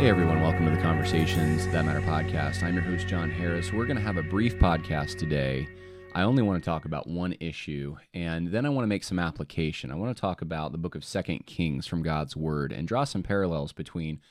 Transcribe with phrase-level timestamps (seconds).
[0.00, 2.62] Hey everyone, welcome to the Conversations That Matter podcast.
[2.62, 3.70] I'm your host, John Harris.
[3.70, 5.68] We're going to have a brief podcast today.
[6.14, 9.18] I only want to talk about one issue, and then I want to make some
[9.18, 9.90] application.
[9.90, 13.04] I want to talk about the book of Second Kings from God's Word and draw
[13.04, 14.22] some parallels between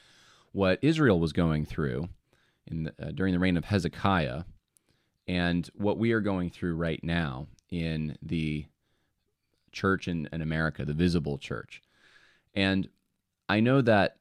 [0.53, 2.09] what Israel was going through
[2.65, 4.45] in the, uh, during the reign of Hezekiah
[5.27, 8.65] and what we are going through right now in the
[9.71, 11.83] church in, in America, the visible church.
[12.55, 12.89] And
[13.47, 14.15] I know that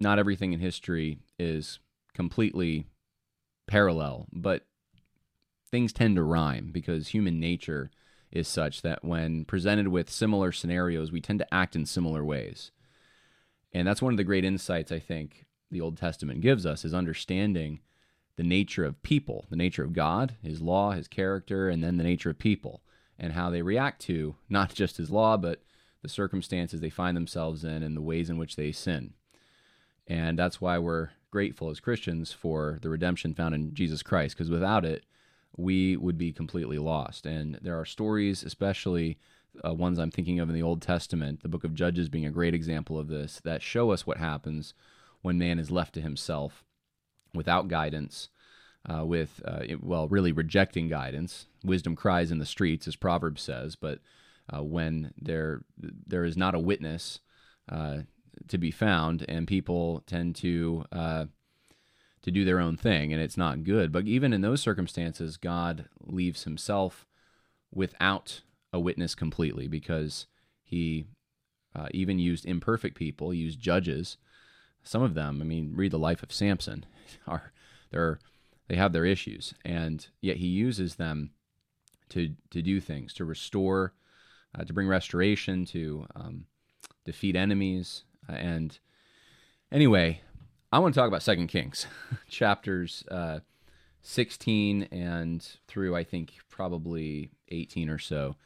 [0.00, 1.78] not everything in history is
[2.14, 2.86] completely
[3.66, 4.66] parallel, but
[5.70, 7.90] things tend to rhyme because human nature
[8.30, 12.70] is such that when presented with similar scenarios, we tend to act in similar ways.
[13.72, 16.94] And that's one of the great insights I think the Old Testament gives us is
[16.94, 17.80] understanding
[18.36, 22.04] the nature of people, the nature of God, his law, his character, and then the
[22.04, 22.82] nature of people
[23.18, 25.62] and how they react to not just his law, but
[26.02, 29.14] the circumstances they find themselves in and the ways in which they sin.
[30.08, 34.50] And that's why we're grateful as Christians for the redemption found in Jesus Christ, because
[34.50, 35.04] without it,
[35.56, 37.26] we would be completely lost.
[37.26, 39.18] And there are stories, especially
[39.64, 42.30] uh, ones I'm thinking of in the Old Testament, the book of Judges being a
[42.30, 44.72] great example of this, that show us what happens
[45.20, 46.64] when man is left to himself
[47.34, 48.28] without guidance,
[48.88, 51.46] uh, with, uh, well, really rejecting guidance.
[51.64, 53.98] Wisdom cries in the streets, as Proverbs says, but
[54.54, 57.20] uh, when there, there is not a witness,
[57.68, 57.98] uh,
[58.48, 61.24] to be found, and people tend to uh,
[62.22, 63.92] to do their own thing, and it's not good.
[63.92, 67.06] But even in those circumstances, God leaves Himself
[67.72, 70.26] without a witness completely, because
[70.62, 71.06] He
[71.74, 74.16] uh, even used imperfect people, he used judges.
[74.82, 76.86] Some of them, I mean, read the life of Samson,
[77.26, 77.52] are
[77.90, 78.18] they're
[78.68, 81.30] they have their issues, and yet He uses them
[82.10, 83.94] to to do things, to restore,
[84.54, 86.44] uh, to bring restoration, to um,
[87.04, 88.78] defeat enemies, and
[89.72, 90.20] anyway,
[90.72, 91.86] I want to talk about Second Kings,
[92.28, 93.40] chapters uh,
[94.02, 98.36] 16 and through I think probably 18 or so,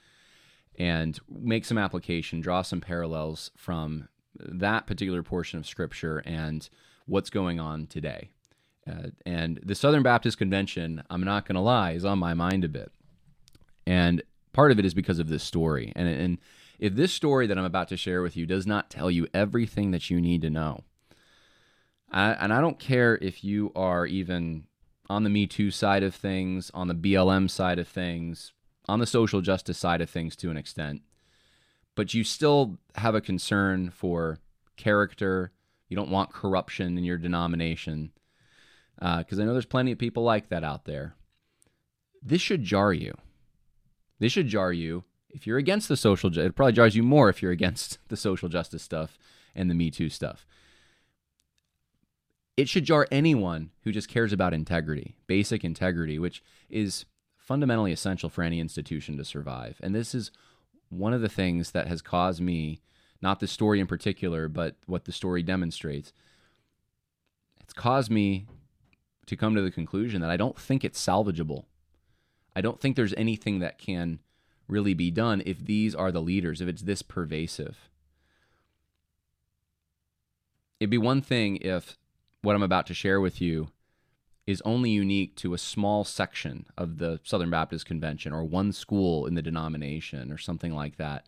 [0.78, 6.68] and make some application, draw some parallels from that particular portion of Scripture and
[7.06, 8.30] what's going on today.
[8.88, 12.64] Uh, and the Southern Baptist Convention, I'm not going to lie, is on my mind
[12.64, 12.90] a bit.
[13.86, 14.22] And
[14.52, 15.92] part of it is because of this story.
[15.94, 16.38] And, and
[16.82, 19.92] if this story that I'm about to share with you does not tell you everything
[19.92, 20.82] that you need to know,
[22.10, 24.64] I, and I don't care if you are even
[25.08, 28.52] on the Me Too side of things, on the BLM side of things,
[28.88, 31.02] on the social justice side of things to an extent,
[31.94, 34.40] but you still have a concern for
[34.76, 35.52] character.
[35.88, 38.10] You don't want corruption in your denomination.
[38.96, 41.14] Because uh, I know there's plenty of people like that out there.
[42.20, 43.14] This should jar you.
[44.18, 47.28] This should jar you if you're against the social, ju- it probably jars you more
[47.28, 49.18] if you're against the social justice stuff
[49.54, 50.46] and the Me Too stuff.
[52.56, 57.06] It should jar anyone who just cares about integrity, basic integrity, which is
[57.38, 59.78] fundamentally essential for any institution to survive.
[59.82, 60.30] And this is
[60.90, 62.82] one of the things that has caused me,
[63.22, 66.12] not the story in particular, but what the story demonstrates.
[67.62, 68.46] It's caused me
[69.26, 71.64] to come to the conclusion that I don't think it's salvageable.
[72.54, 74.18] I don't think there's anything that can
[74.72, 77.88] really be done if these are the leaders, if it's this pervasive.
[80.80, 81.96] It'd be one thing if
[82.40, 83.68] what I'm about to share with you
[84.46, 89.26] is only unique to a small section of the Southern Baptist Convention or one school
[89.26, 91.26] in the denomination or something like that.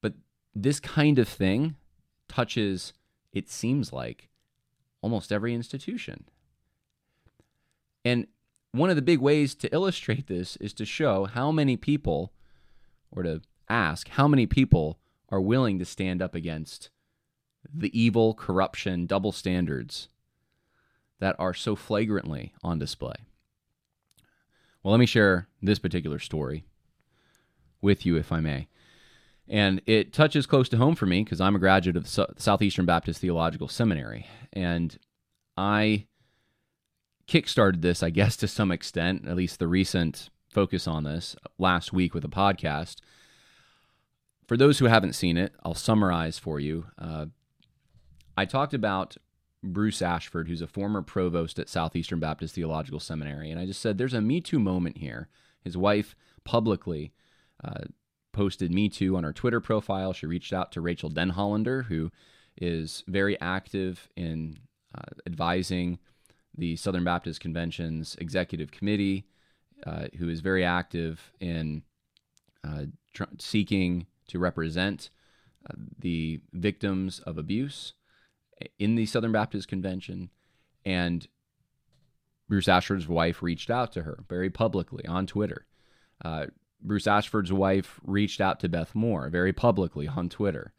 [0.00, 0.14] But
[0.54, 1.74] this kind of thing
[2.28, 2.92] touches,
[3.32, 4.28] it seems like,
[5.00, 6.24] almost every institution.
[8.04, 8.28] And
[8.70, 12.32] one of the big ways to illustrate this is to show how many people,
[13.12, 14.98] or to ask how many people
[15.28, 16.90] are willing to stand up against
[17.72, 20.08] the evil, corruption, double standards
[21.20, 23.14] that are so flagrantly on display.
[24.82, 26.64] Well, let me share this particular story
[27.80, 28.68] with you, if I may.
[29.48, 32.86] And it touches close to home for me because I'm a graduate of the Southeastern
[32.86, 34.26] Baptist Theological Seminary.
[34.52, 34.98] And
[35.56, 36.06] I
[37.28, 41.92] kickstarted this, I guess, to some extent, at least the recent focus on this last
[41.92, 42.96] week with a podcast.
[44.46, 46.86] For those who haven't seen it, I'll summarize for you.
[46.98, 47.26] Uh,
[48.36, 49.16] I talked about
[49.62, 53.96] Bruce Ashford, who's a former provost at Southeastern Baptist Theological Seminary, and I just said
[53.96, 55.28] there's a Me Too moment here.
[55.62, 57.12] His wife publicly
[57.62, 57.84] uh,
[58.32, 60.12] posted Me Too on her Twitter profile.
[60.12, 62.10] She reached out to Rachael Denhollander, who
[62.60, 64.58] is very active in
[64.94, 65.98] uh, advising
[66.56, 69.24] the Southern Baptist Convention's executive committee,
[69.86, 71.82] uh, who is very active in
[72.64, 75.10] uh, tr- seeking to represent
[75.68, 77.94] uh, the victims of abuse
[78.78, 80.30] in the Southern Baptist Convention.
[80.84, 81.26] And
[82.48, 85.66] Bruce Ashford's wife reached out to her very publicly on Twitter.
[86.24, 86.46] Uh,
[86.80, 90.72] Bruce Ashford's wife reached out to Beth Moore very publicly on Twitter.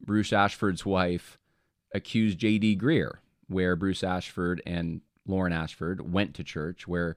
[0.00, 1.38] Bruce Ashford's wife
[1.92, 2.76] accused J.D.
[2.76, 3.18] Greear,
[3.48, 7.16] where Bruce Ashford and Lauren Ashford went to church, where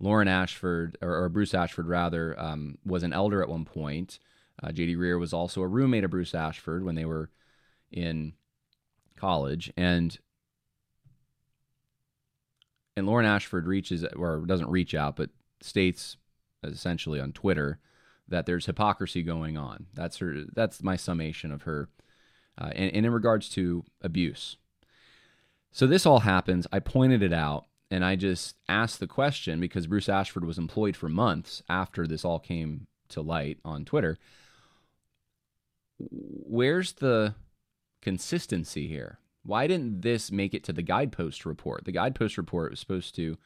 [0.00, 4.18] Lauren Ashford, or, or Bruce Ashford rather, um, was an elder at one point.
[4.62, 4.94] Uh, J.D.
[4.96, 7.30] Greear was also a roommate of Bruce Ashford when they were
[7.90, 8.34] in
[9.16, 10.18] college, and
[12.96, 15.30] and Lauren Ashford reaches or doesn't reach out, but
[15.60, 16.16] states
[16.62, 17.80] essentially on Twitter
[18.28, 19.86] that there's hypocrisy going on.
[19.94, 20.44] That's her.
[20.52, 21.88] That's my summation of her.
[22.56, 24.56] Uh, and, and in regards to abuse,
[25.72, 26.68] so this all happens.
[26.72, 30.96] I pointed it out, and I just asked the question because Bruce Ashford was employed
[30.96, 34.18] for months after this all came to light on Twitter.
[36.00, 37.36] Where's the
[38.02, 39.20] consistency here?
[39.44, 41.84] Why didn't this make it to the guidepost report?
[41.84, 43.38] The guidepost report was supposed to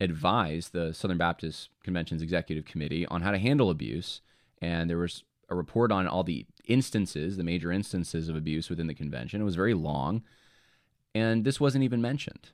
[0.00, 4.20] advise the Southern Baptist Convention's executive committee on how to handle abuse.
[4.60, 8.88] And there was a report on all the instances, the major instances of abuse within
[8.88, 9.40] the convention.
[9.40, 10.24] It was very long,
[11.14, 12.50] and this wasn't even mentioned.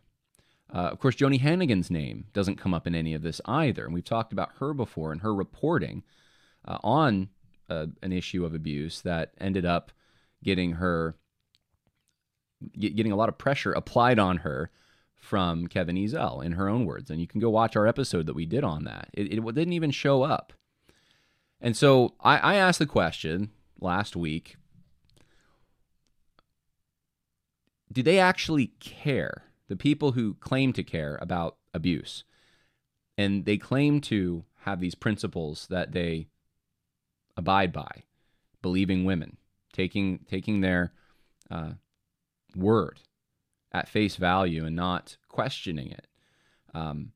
[0.74, 3.84] Uh, of course, Joni Hannigan's name doesn't come up in any of this either.
[3.84, 6.02] And we've talked about her before and her reporting
[6.66, 7.28] uh, on
[7.70, 9.92] uh, an issue of abuse that ended up
[10.42, 11.14] getting her
[12.78, 14.70] getting a lot of pressure applied on her
[15.14, 17.10] from Kevin Ezell in her own words.
[17.10, 19.08] And you can go watch our episode that we did on that.
[19.12, 20.52] It, it didn't even show up.
[21.60, 23.50] And so I, I asked the question
[23.80, 24.56] last week
[27.92, 29.43] do they actually care?
[29.68, 32.24] The people who claim to care about abuse
[33.16, 36.28] and they claim to have these principles that they
[37.36, 38.04] abide by,
[38.62, 39.36] believing women,
[39.72, 40.92] taking taking their
[41.50, 41.72] uh,
[42.56, 43.00] word
[43.72, 46.06] at face value and not questioning it.
[46.72, 47.12] Um,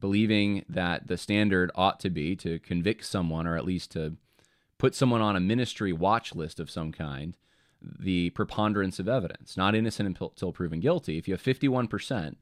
[0.00, 4.16] believing that the standard ought to be to convict someone or at least to
[4.76, 7.36] put someone on a ministry watch list of some kind,
[7.82, 11.18] the preponderance of evidence, not innocent until proven guilty.
[11.18, 12.36] If you have 51%,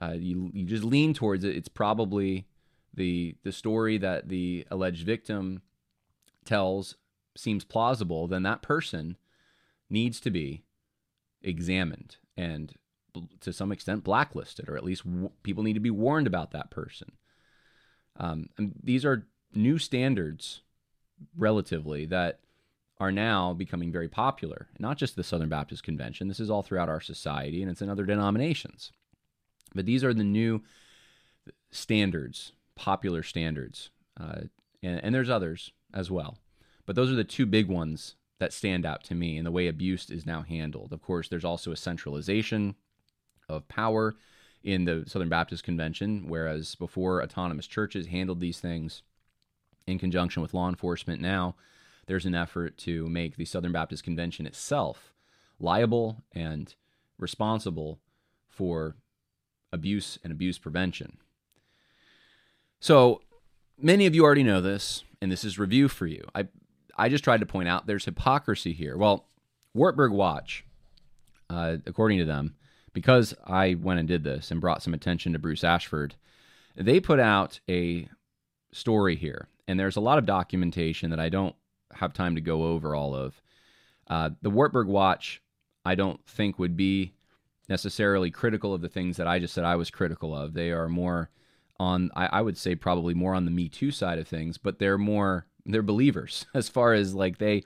[0.00, 1.56] uh, you, you just lean towards it.
[1.56, 2.46] It's probably
[2.94, 5.62] the, the story that the alleged victim
[6.44, 6.96] tells
[7.36, 9.16] seems plausible, then that person
[9.90, 10.62] needs to be
[11.42, 12.74] examined and
[13.40, 16.70] to some extent blacklisted, or at least w- people need to be warned about that
[16.70, 17.12] person.
[18.16, 18.48] Um,
[18.82, 20.62] these are new standards,
[21.36, 22.40] relatively, that
[23.00, 24.68] are now becoming very popular.
[24.78, 27.88] Not just the Southern Baptist Convention, this is all throughout our society and it's in
[27.88, 28.92] other denominations.
[29.74, 30.62] But these are the new
[31.70, 33.90] standards, popular standards.
[34.18, 34.42] Uh,
[34.82, 36.38] and, and there's others as well.
[36.86, 39.68] But those are the two big ones that stand out to me in the way
[39.68, 40.92] abuse is now handled.
[40.92, 42.76] Of course, there's also a centralization
[43.48, 44.16] of power
[44.62, 49.02] in the Southern Baptist Convention, whereas before autonomous churches handled these things
[49.86, 51.20] in conjunction with law enforcement.
[51.20, 51.56] Now
[52.08, 55.12] there's an effort to make the Southern Baptist Convention itself
[55.60, 56.74] liable and
[57.18, 58.00] responsible
[58.48, 58.96] for
[59.72, 61.18] abuse and abuse prevention.
[62.80, 63.20] So
[63.78, 66.24] many of you already know this, and this is review for you.
[66.34, 66.48] I
[66.96, 68.96] I just tried to point out there's hypocrisy here.
[68.96, 69.26] Well,
[69.74, 70.64] Wartburg Watch,
[71.50, 72.56] uh, according to them,
[72.92, 76.14] because I went and did this and brought some attention to Bruce Ashford,
[76.74, 78.08] they put out a
[78.72, 81.54] story here, and there's a lot of documentation that I don't
[81.94, 83.40] have time to go over all of.
[84.08, 85.42] Uh, the Wartburg Watch,
[85.84, 87.12] I don't think would be
[87.68, 90.54] necessarily critical of the things that I just said I was critical of.
[90.54, 91.30] They are more
[91.78, 94.78] on I, I would say probably more on the Me Too side of things, but
[94.78, 97.64] they're more they're believers as far as like they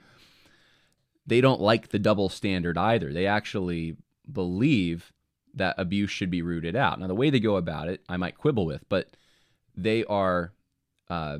[1.25, 3.13] they don't like the double standard either.
[3.13, 3.95] They actually
[4.31, 5.13] believe
[5.53, 6.99] that abuse should be rooted out.
[6.99, 9.15] Now the way they go about it, I might quibble with, but
[9.75, 10.51] they are
[11.09, 11.39] uh,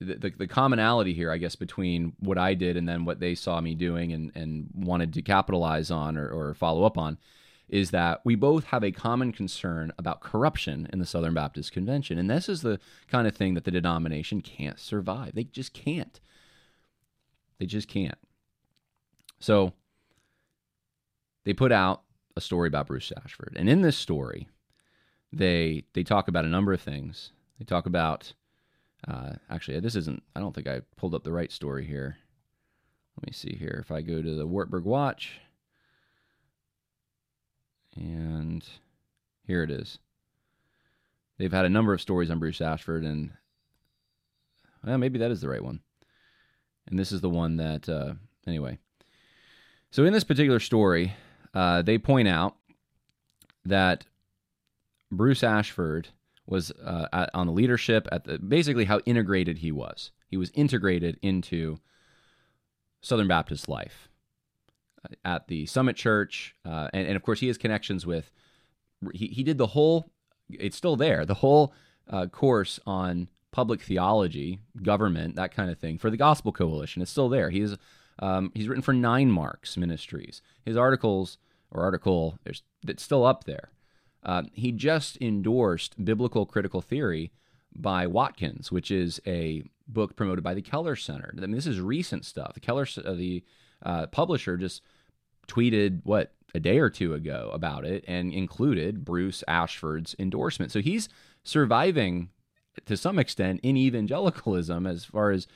[0.00, 3.34] the, the, the commonality here, I guess, between what I did and then what they
[3.34, 7.18] saw me doing and, and wanted to capitalize on or, or follow up on
[7.68, 12.18] is that we both have a common concern about corruption in the Southern Baptist Convention.
[12.18, 15.34] And this is the kind of thing that the denomination can't survive.
[15.34, 16.18] They just can't.
[17.58, 18.18] They just can't.
[19.38, 19.74] So
[21.44, 22.02] they put out
[22.36, 23.54] a story about Bruce Ashford.
[23.56, 24.48] And in this story,
[25.32, 27.32] they they talk about a number of things.
[27.58, 28.32] They talk about
[29.06, 30.22] uh, actually, this isn't.
[30.34, 32.16] I don't think I pulled up the right story here.
[33.16, 33.78] Let me see here.
[33.80, 35.40] If I go to the Wartburg Watch,
[37.96, 38.64] and
[39.46, 39.98] here it is.
[41.38, 43.30] They've had a number of stories on Bruce Ashford, and
[44.84, 45.80] well, maybe that is the right one.
[46.88, 48.14] And this is the one that, uh,
[48.46, 48.78] anyway.
[49.90, 51.14] So in this particular story,
[51.54, 52.56] uh, they point out
[53.64, 54.04] that
[55.10, 56.08] Bruce Ashford
[56.48, 60.10] was uh, at, on the leadership at the basically how integrated he was.
[60.28, 61.78] He was integrated into
[63.02, 64.08] Southern Baptist life
[65.04, 68.30] uh, at the Summit Church, uh, and, and, of course he has connections with.
[69.12, 70.10] He he did the whole.
[70.50, 71.26] It's still there.
[71.26, 71.74] The whole
[72.08, 77.02] uh, course on public theology, government, that kind of thing for the Gospel Coalition.
[77.02, 77.50] It's still there.
[77.50, 77.76] He's
[78.20, 80.40] um, he's written for Nine Marks Ministries.
[80.64, 81.36] His articles
[81.70, 83.70] or article, there's that's still up there.
[84.22, 87.32] Uh, he just endorsed Biblical Critical Theory
[87.74, 91.32] by Watkins, which is a book promoted by the Keller Center.
[91.36, 92.54] I mean, this is recent stuff.
[92.54, 93.44] The Keller, uh, the
[93.82, 94.82] uh, publisher, just
[95.46, 100.72] tweeted what a day or two ago about it and included Bruce Ashford's endorsement.
[100.72, 101.08] So he's
[101.44, 102.30] surviving
[102.86, 105.46] to some extent in evangelicalism as far as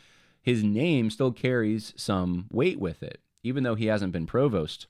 [0.43, 4.87] his name still carries some weight with it, even though he hasn't been provost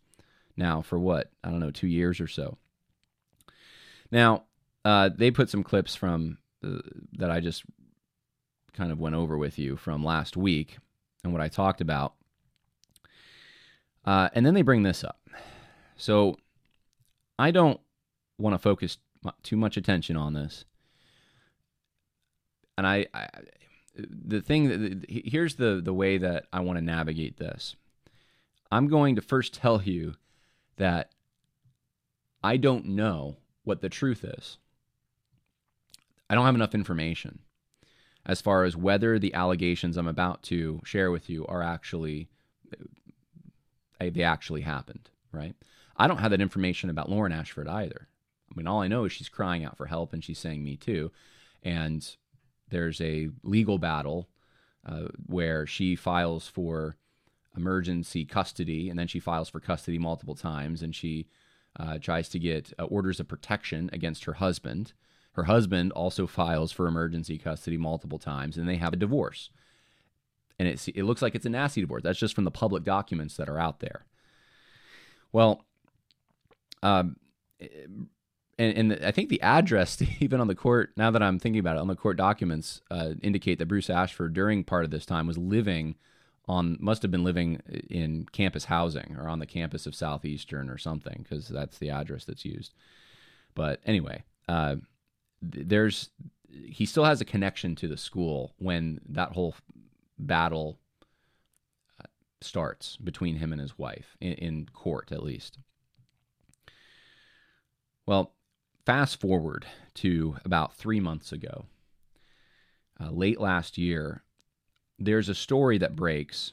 [0.57, 2.59] now for what I don't know two years or so.
[4.12, 4.45] Now,
[4.85, 6.78] uh, they put some clips from uh,
[7.14, 7.64] that I just
[8.75, 10.76] kind of went over with you from last week
[11.25, 12.14] and what I talked about.
[14.04, 15.19] Uh, and then they bring this up.
[15.97, 16.37] So
[17.38, 17.81] I don't
[18.38, 18.99] want to focus
[19.42, 20.64] too much attention on this.
[22.76, 23.28] And I, I
[23.95, 27.76] the thing that here's the the way that I want to navigate this.
[28.71, 30.14] I'm going to first tell you
[30.76, 31.12] that
[32.42, 34.59] I don't know what the truth is.
[36.28, 37.40] I don't have enough information
[38.25, 42.28] as far as whether the allegations I'm about to share with you are actually
[44.00, 45.54] eh, they actually happened, right?
[45.97, 48.09] I don't have that information about Lauren Ashford either.
[48.50, 50.76] I mean, all I know is she's crying out for help and she's saying me
[50.76, 51.11] too.
[51.62, 52.16] And
[52.69, 54.28] there's a legal battle
[54.87, 56.97] uh, where she files for
[57.57, 61.28] emergency custody and then she files for custody multiple times and she
[61.79, 64.93] uh, tries to get uh, orders of protection against her husband.
[65.33, 69.50] Her husband also files for emergency custody multiple times, and they have a divorce.
[70.59, 72.02] And it, it looks like it's a nasty divorce.
[72.02, 74.05] That's just from the public documents that are out there.
[75.33, 75.64] Well,
[76.83, 77.17] um,
[78.59, 81.61] and, and the, I think the address, even on the court, now that I'm thinking
[81.61, 85.07] about it, on the court documents, uh, indicate that Bruce Ashford, during part of this
[85.07, 85.97] time, was living
[86.49, 90.79] on must have been living in campus housing or on the campus of Southeastern or
[90.79, 92.75] something because that's the address that's used.
[93.55, 94.77] But anyway, uh,
[95.41, 96.11] there's
[96.49, 99.55] he still has a connection to the school when that whole
[100.19, 100.79] battle
[102.01, 102.07] uh,
[102.41, 105.59] starts between him and his wife in, in court, at least.
[108.07, 108.35] Well,
[108.85, 111.67] fast forward to about three months ago,
[113.01, 114.23] uh, late last year,
[114.99, 116.53] there's a story that breaks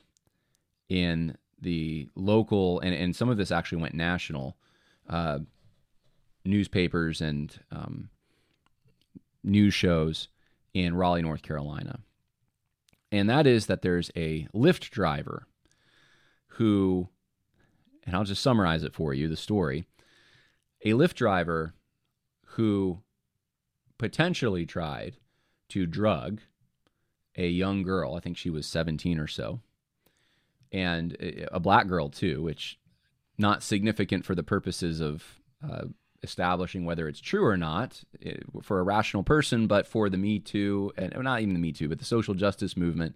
[0.88, 4.56] in the local, and, and some of this actually went national,
[5.10, 5.40] uh,
[6.46, 8.10] newspapers and um,
[9.44, 10.30] news shows
[10.74, 12.00] in Raleigh, North Carolina.
[13.12, 15.46] And that is that there's a Lyft driver
[16.48, 17.10] who,
[18.06, 19.86] and I'll just summarize it for you the story.
[20.86, 21.74] A Lyft driver
[22.54, 23.02] who
[23.98, 25.18] potentially tried
[25.70, 26.42] to drug
[27.36, 28.16] a young girl.
[28.16, 29.62] I think she was 17 or so,
[30.72, 31.16] and
[31.52, 32.80] a black girl too, which
[33.38, 35.24] not significant for the purposes of
[35.68, 35.86] uh,
[36.24, 40.40] establishing whether it's true or not eh, for a rational person, but for the Me
[40.40, 43.16] Too and not even the Me Too, but the social justice movement.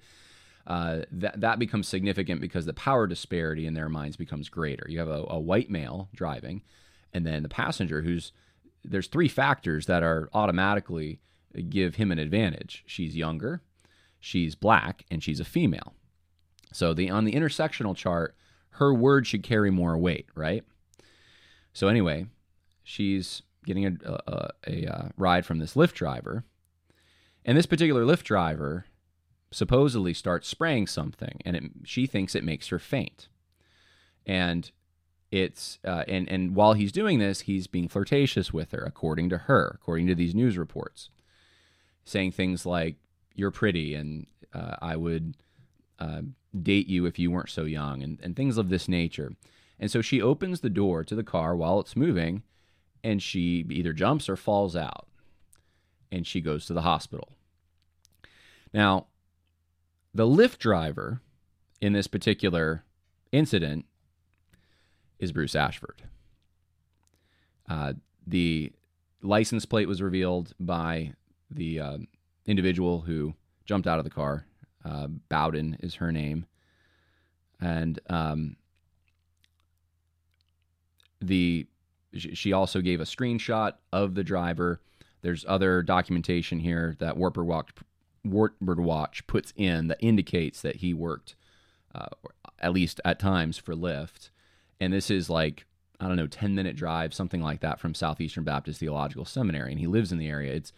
[0.65, 4.85] Uh, that that becomes significant because the power disparity in their minds becomes greater.
[4.87, 6.61] You have a, a white male driving,
[7.13, 8.31] and then the passenger who's
[8.85, 11.19] there's three factors that are automatically
[11.69, 12.83] give him an advantage.
[12.85, 13.61] She's younger,
[14.23, 15.93] she's black, and she's a female.
[16.71, 18.35] So the on the intersectional chart,
[18.71, 20.63] her word should carry more weight, right?
[21.73, 22.27] So anyway,
[22.83, 26.45] she's getting a, a, a, a ride from this Lyft driver,
[27.43, 28.85] and this particular Lyft driver
[29.51, 33.27] supposedly starts spraying something, and it, she thinks it makes her faint.
[34.25, 34.71] And
[35.31, 39.37] it's uh, and and while he's doing this, he's being flirtatious with her, according to
[39.37, 41.09] her, according to these news reports,
[42.05, 42.95] saying things like
[43.35, 45.35] "You're pretty," and uh, "I would
[45.99, 46.21] uh,
[46.61, 49.33] date you if you weren't so young," and, and things of this nature.
[49.79, 52.43] And so she opens the door to the car while it's moving,
[53.03, 55.07] and she either jumps or falls out,
[56.11, 57.33] and she goes to the hospital.
[58.73, 59.07] Now,
[60.13, 61.21] the Lyft driver
[61.81, 62.83] in this particular
[63.31, 63.85] incident
[65.19, 66.03] is Bruce Ashford.
[67.67, 67.93] Uh,
[68.25, 68.71] the
[69.21, 71.13] license plate was revealed by
[71.49, 71.97] the uh,
[72.45, 73.33] individual who
[73.65, 74.45] jumped out of the car.
[74.83, 76.45] Uh, Bowden is her name.
[77.59, 78.57] And um,
[81.21, 81.67] the
[82.15, 84.81] she also gave a screenshot of the driver.
[85.21, 87.69] There's other documentation here that Warper Watch,
[88.23, 91.35] Wartburg Watch puts in that indicates that he worked,
[91.95, 92.07] uh,
[92.59, 94.29] at least at times, for Lyft
[94.83, 95.65] and this is like
[95.99, 99.71] I don't know, 10 minute drive, something like that from Southeastern Baptist Theological Seminary.
[99.71, 100.51] And he lives in the area.
[100.51, 100.73] It's,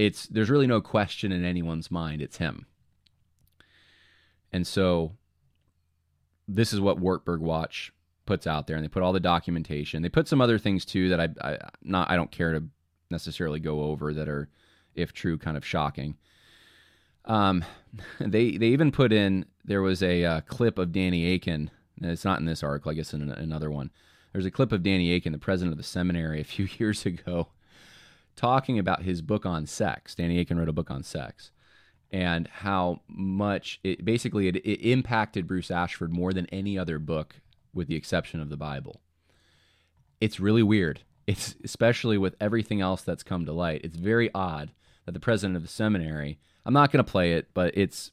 [0.00, 2.22] it's, there's really no question in anyone's mind.
[2.22, 2.66] It's him.
[4.52, 5.12] And so
[6.48, 7.92] this is what Wartburg Watch
[8.26, 8.76] puts out there.
[8.76, 10.02] And they put all the documentation.
[10.02, 12.64] They put some other things too that I, I not, I don't care to
[13.10, 14.48] necessarily go over that are,
[14.94, 16.16] if true, kind of shocking.
[17.24, 17.64] Um,
[18.20, 21.70] they, they even put in, there was a uh, clip of Danny Akin
[22.02, 23.90] it's not in this article, I guess in another one.
[24.32, 27.48] There's a clip of Danny Akin, the president of the seminary, a few years ago,
[28.40, 30.14] talking about his book on sex.
[30.14, 31.50] Danny Akin wrote a book on sex
[32.10, 37.36] and how much it basically it, it impacted Bruce Ashford more than any other book,
[37.74, 39.02] with the exception of the Bible.
[40.22, 41.02] It's really weird.
[41.26, 43.82] It's especially with everything else that's come to light.
[43.84, 44.70] It's very odd
[45.04, 46.38] that the president of the seminary.
[46.64, 48.10] I'm not going to play it, but it's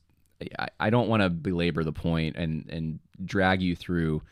[0.59, 4.23] I, I don't want to belabor the point and and drag you through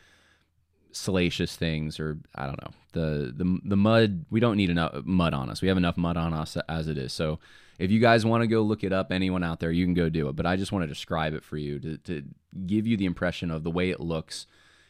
[0.96, 4.24] salacious things or I don't know the the the mud.
[4.30, 5.60] We don't need enough mud on us.
[5.60, 7.12] We have enough mud on us as it is.
[7.12, 7.38] So
[7.78, 10.08] if you guys want to go look it up, anyone out there, you can go
[10.08, 10.36] do it.
[10.36, 12.22] But I just want to describe it for you to to
[12.66, 14.46] give you the impression of the way it looks.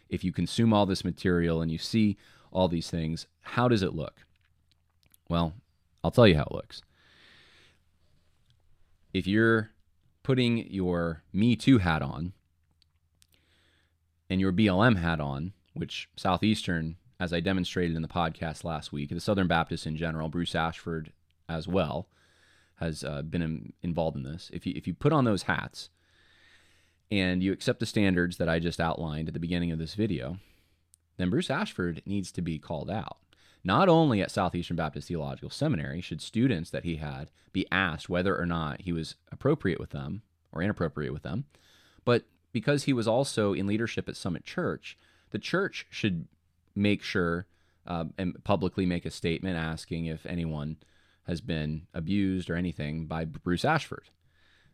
[0.08, 2.16] If you consume all this material and you see
[2.52, 4.24] all these things, how does it look?
[5.28, 5.54] Well,
[6.04, 6.82] I'll tell you how it looks.
[9.12, 9.70] If you're
[10.22, 12.32] putting your Me Too hat on
[14.30, 19.10] and your BLM hat on, which Southeastern, as I demonstrated in the podcast last week,
[19.10, 21.12] the Southern Baptists in general, Bruce Ashford
[21.48, 22.08] as well,
[22.76, 24.50] has uh, been in, involved in this.
[24.52, 25.90] If you, if you put on those hats
[27.10, 30.38] and you accept the standards that I just outlined at the beginning of this video,
[31.16, 33.18] then Bruce Ashford needs to be called out.
[33.64, 38.38] Not only at Southeastern Baptist Theological Seminary should students that he had be asked whether
[38.38, 41.46] or not he was appropriate with them or inappropriate with them,
[42.04, 44.96] but because he was also in leadership at Summit Church,
[45.30, 46.26] the church should
[46.74, 47.46] make sure
[47.86, 50.76] uh, and publicly make a statement asking if anyone
[51.26, 54.10] has been abused or anything by Bruce Ashford.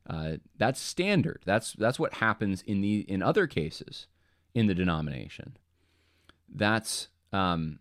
[0.08, 1.42] Uh, that's standard.
[1.44, 4.06] That's that's what happens in the in other cases
[4.54, 5.56] in the denomination.
[6.48, 7.78] That's um,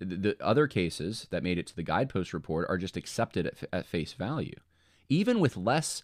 [0.00, 3.86] the other cases that made it to the guidepost report are just accepted at, at
[3.86, 4.56] face value,
[5.08, 6.02] even with less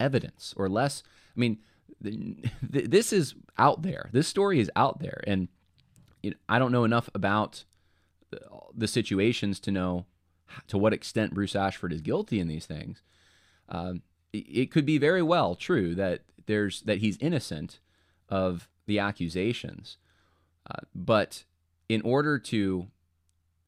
[0.00, 1.02] evidence or less.
[1.36, 1.58] I mean,
[2.00, 4.10] this is out there.
[4.12, 5.48] This story is out there, and
[6.22, 7.64] you know, I don't know enough about
[8.30, 8.40] the,
[8.74, 10.06] the, situations to know
[10.68, 13.02] to what extent Bruce Ashford is guilty in these things.
[13.68, 17.80] Um, it, it could be very well true that there's that he's innocent
[18.28, 19.96] of the accusations,
[20.70, 21.44] uh, but
[21.88, 22.88] in order to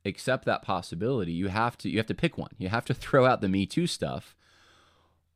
[0.05, 2.51] accept that possibility, you have to you have to pick one.
[2.59, 4.37] You have to throw out the Me Too stuff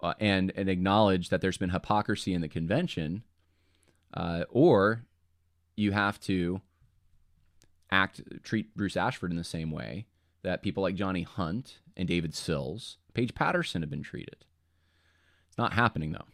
[0.02, 3.22] uh, and and acknowledge that there's been hypocrisy in the convention,
[4.14, 5.04] uh, or
[5.76, 6.60] you have to
[7.90, 10.06] act treat Bruce Ashford in the same way
[10.42, 14.44] that people like Johnny Hunt and David Sills, Paige Patterson have been treated.
[15.48, 16.26] It's not happening though,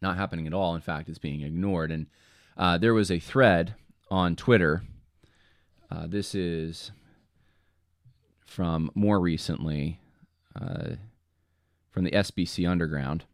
[0.00, 0.74] not happening at all.
[0.74, 1.90] In fact, it's being ignored.
[1.90, 2.06] And
[2.56, 3.74] uh, there was a thread
[4.10, 4.82] on Twitter.
[5.90, 6.90] Uh, this is
[8.44, 9.98] from more recently
[10.60, 10.96] uh,
[11.92, 13.24] from the SBC Underground.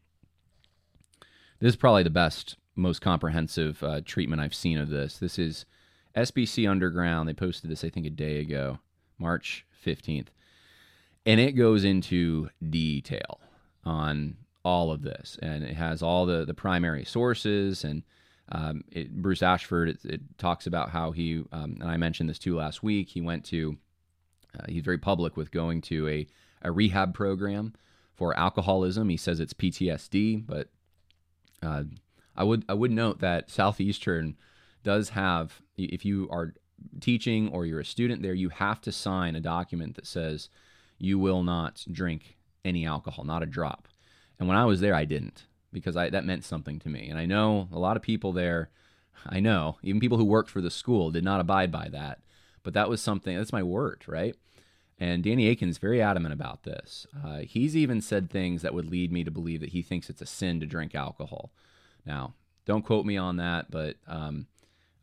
[1.60, 5.18] This is probably the best, most comprehensive uh, treatment I've seen of this.
[5.18, 5.64] This is
[6.16, 7.28] SBC Underground.
[7.28, 8.80] They posted this, I think, a day ago,
[9.16, 10.26] March 15th.
[11.24, 13.40] and it goes into detail
[13.84, 18.02] on all of this, and it has all the the primary sources and.
[18.50, 22.38] Um, it, Bruce Ashford, it, it, talks about how he, um, and I mentioned this
[22.38, 23.10] too last week.
[23.10, 23.76] He went to,
[24.58, 26.26] uh, he's very public with going to a,
[26.62, 27.74] a rehab program
[28.18, 29.08] for alcoholism.
[29.08, 30.68] He says it's PTSD, but
[31.62, 31.84] uh,
[32.36, 34.36] I would I would note that Southeastern
[34.82, 36.54] does have, if you are
[37.00, 40.48] teaching or you're a student there, you have to sign a document that says
[40.98, 43.86] you will not drink any alcohol, not a drop.
[44.38, 47.08] And when I was there, I didn't because I, that meant something to me.
[47.08, 48.70] And I know a lot of people there,
[49.26, 52.20] I know, even people who worked for the school did not abide by that.
[52.64, 54.34] But that was something, that's my word, right?
[55.00, 57.06] And Danny Akin's very adamant about this.
[57.24, 60.22] Uh, he's even said things that would lead me to believe that he thinks it's
[60.22, 61.52] a sin to drink alcohol.
[62.04, 62.34] Now,
[62.64, 64.46] don't quote me on that, but um,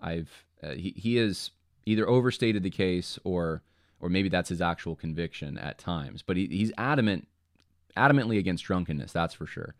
[0.01, 1.51] I've uh, he, he has
[1.85, 3.61] either overstated the case or
[3.99, 6.21] or maybe that's his actual conviction at times.
[6.21, 7.27] But he, he's adamant,
[7.95, 9.13] adamantly against drunkenness.
[9.13, 9.75] That's for sure.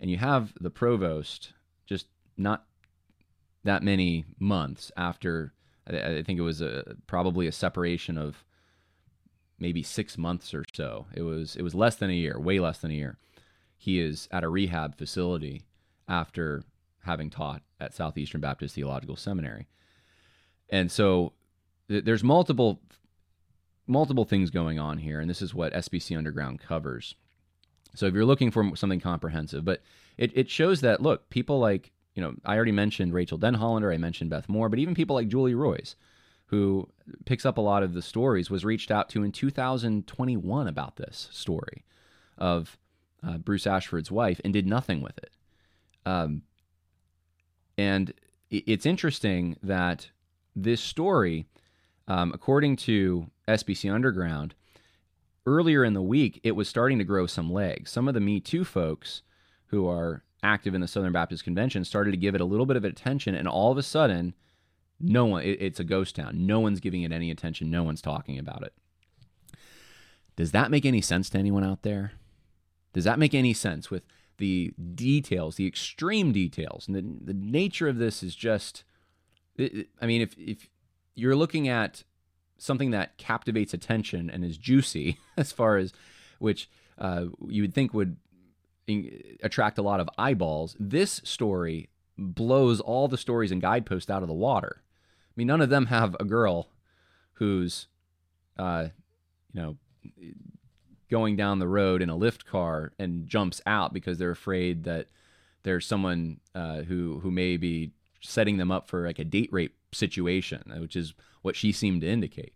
[0.00, 1.52] And you have the provost
[1.86, 2.64] just not
[3.64, 5.52] that many months after.
[5.88, 8.42] I, I think it was a, probably a separation of
[9.58, 11.06] maybe six months or so.
[11.14, 13.18] It was it was less than a year, way less than a year.
[13.76, 15.62] He is at a rehab facility
[16.08, 16.62] after
[17.04, 19.66] having taught at Southeastern Baptist Theological Seminary.
[20.68, 21.32] And so
[21.88, 22.80] th- there's multiple
[23.86, 27.14] multiple things going on here, and this is what SBC Underground covers.
[27.94, 29.82] So if you're looking for something comprehensive, but
[30.16, 33.98] it, it shows that look, people like you know I already mentioned Rachael Denhollander, I
[33.98, 35.96] mentioned Beth Moore, but even people like Julie Roys,
[36.52, 36.86] who
[37.24, 41.28] picks up a lot of the stories, was reached out to in 2021 about this
[41.32, 41.82] story
[42.36, 42.76] of
[43.26, 45.30] uh, Bruce Ashford's wife and did nothing with it.
[46.04, 46.42] Um,
[47.78, 48.12] and
[48.50, 50.10] it's interesting that
[50.54, 51.46] this story,
[52.06, 54.54] um, according to SBC Underground,
[55.46, 57.90] earlier in the week, it was starting to grow some legs.
[57.90, 59.22] Some of the Me Too folks
[59.68, 62.76] who are active in the Southern Baptist Convention started to give it a little bit
[62.76, 64.34] of attention, and all of a sudden,
[65.02, 66.46] no one, it, it's a ghost town.
[66.46, 67.70] No one's giving it any attention.
[67.70, 68.72] No one's talking about it.
[70.36, 72.12] Does that make any sense to anyone out there?
[72.92, 74.02] Does that make any sense with
[74.38, 78.84] the details, the extreme details, and the, the nature of this is just.
[79.58, 80.68] I mean, if if
[81.14, 82.04] you're looking at
[82.58, 85.92] something that captivates attention and is juicy, as far as
[86.38, 88.16] which uh, you would think would
[89.42, 91.88] attract a lot of eyeballs, this story
[92.18, 94.82] blows all the stories and guideposts out of the water.
[95.32, 96.68] I mean, none of them have a girl
[97.34, 97.88] who's,
[98.58, 98.88] uh,
[99.54, 99.76] you know,
[101.10, 105.08] going down the road in a Lyft car and jumps out because they're afraid that
[105.62, 109.74] there's someone uh, who who may be setting them up for like a date rape
[109.92, 112.54] situation, which is what she seemed to indicate.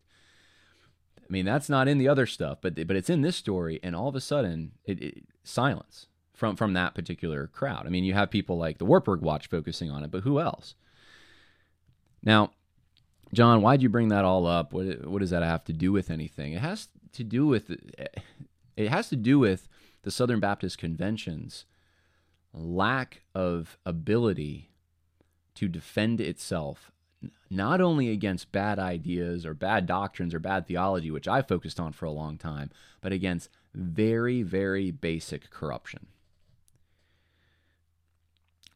[1.19, 3.97] I mean, that's not in the other stuff, but but it's in this story, and
[3.97, 7.87] all of a sudden, it, it, silence from from that particular crowd.
[7.87, 10.75] I mean, you have people like the Wartburg Watch focusing on it, but who else?
[12.23, 12.53] Now,
[13.33, 14.73] John, why'd you bring that all up?
[14.73, 16.53] What what does that have to do with anything?
[16.53, 17.71] It has to do with
[18.77, 19.69] it has to do with
[20.03, 21.65] the Southern Baptist Convention's
[22.53, 24.71] lack of ability
[25.55, 26.93] to defend itself
[27.51, 31.93] not only against bad ideas or bad doctrines or bad theology, which I focused on
[31.93, 36.07] for a long time, but against very, very basic corruption.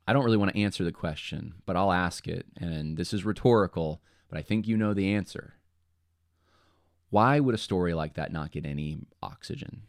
[0.06, 3.24] I don't really want to answer the question, but I'll ask it, and this is
[3.24, 5.54] rhetorical, but I think you know the answer.
[7.10, 9.82] Why would a story like that not get any oxygen?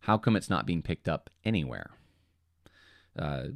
[0.00, 1.90] How come it's not being picked up anywhere?
[3.16, 3.48] Uh,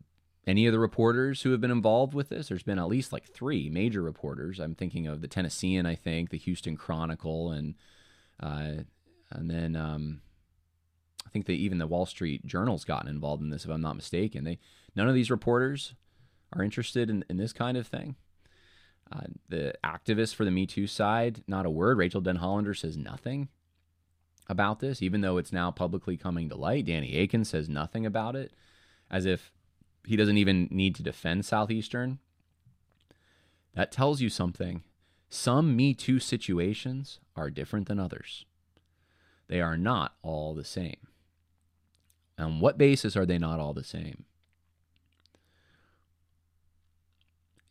[0.46, 3.26] any of the reporters who have been involved with this, there's been at least like
[3.26, 4.60] three major reporters.
[4.60, 7.74] I'm thinking of the Tennessean, I think, the Houston Chronicle, and
[8.38, 8.84] uh,
[9.30, 10.20] and then um,
[11.26, 13.96] I think that even the Wall Street Journal's gotten involved in this, if I'm not
[13.96, 14.44] mistaken.
[14.44, 14.58] They
[14.94, 15.94] none of these reporters
[16.52, 18.16] are interested in, in this kind of thing.
[19.10, 21.98] Uh, the activists for the Me Too side, not a word.
[21.98, 23.48] Rachael Denhollander says nothing
[24.48, 26.86] about this, even though it's now publicly coming to light.
[26.86, 28.52] Danny Akin says nothing about it,
[29.10, 29.52] as if
[30.04, 32.18] he doesn't even need to defend Southeastern.
[33.74, 34.82] That tells you something.
[35.28, 38.44] Some Me Too situations are different than others.
[39.48, 41.08] They are not all the same.
[42.38, 44.24] On what basis are they not all the same?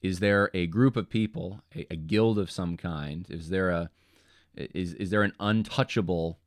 [0.06, 3.26] Is there a group of people, a, a, guild of some kind?
[3.28, 3.90] Is there a
[4.56, 6.38] is is there an untouchable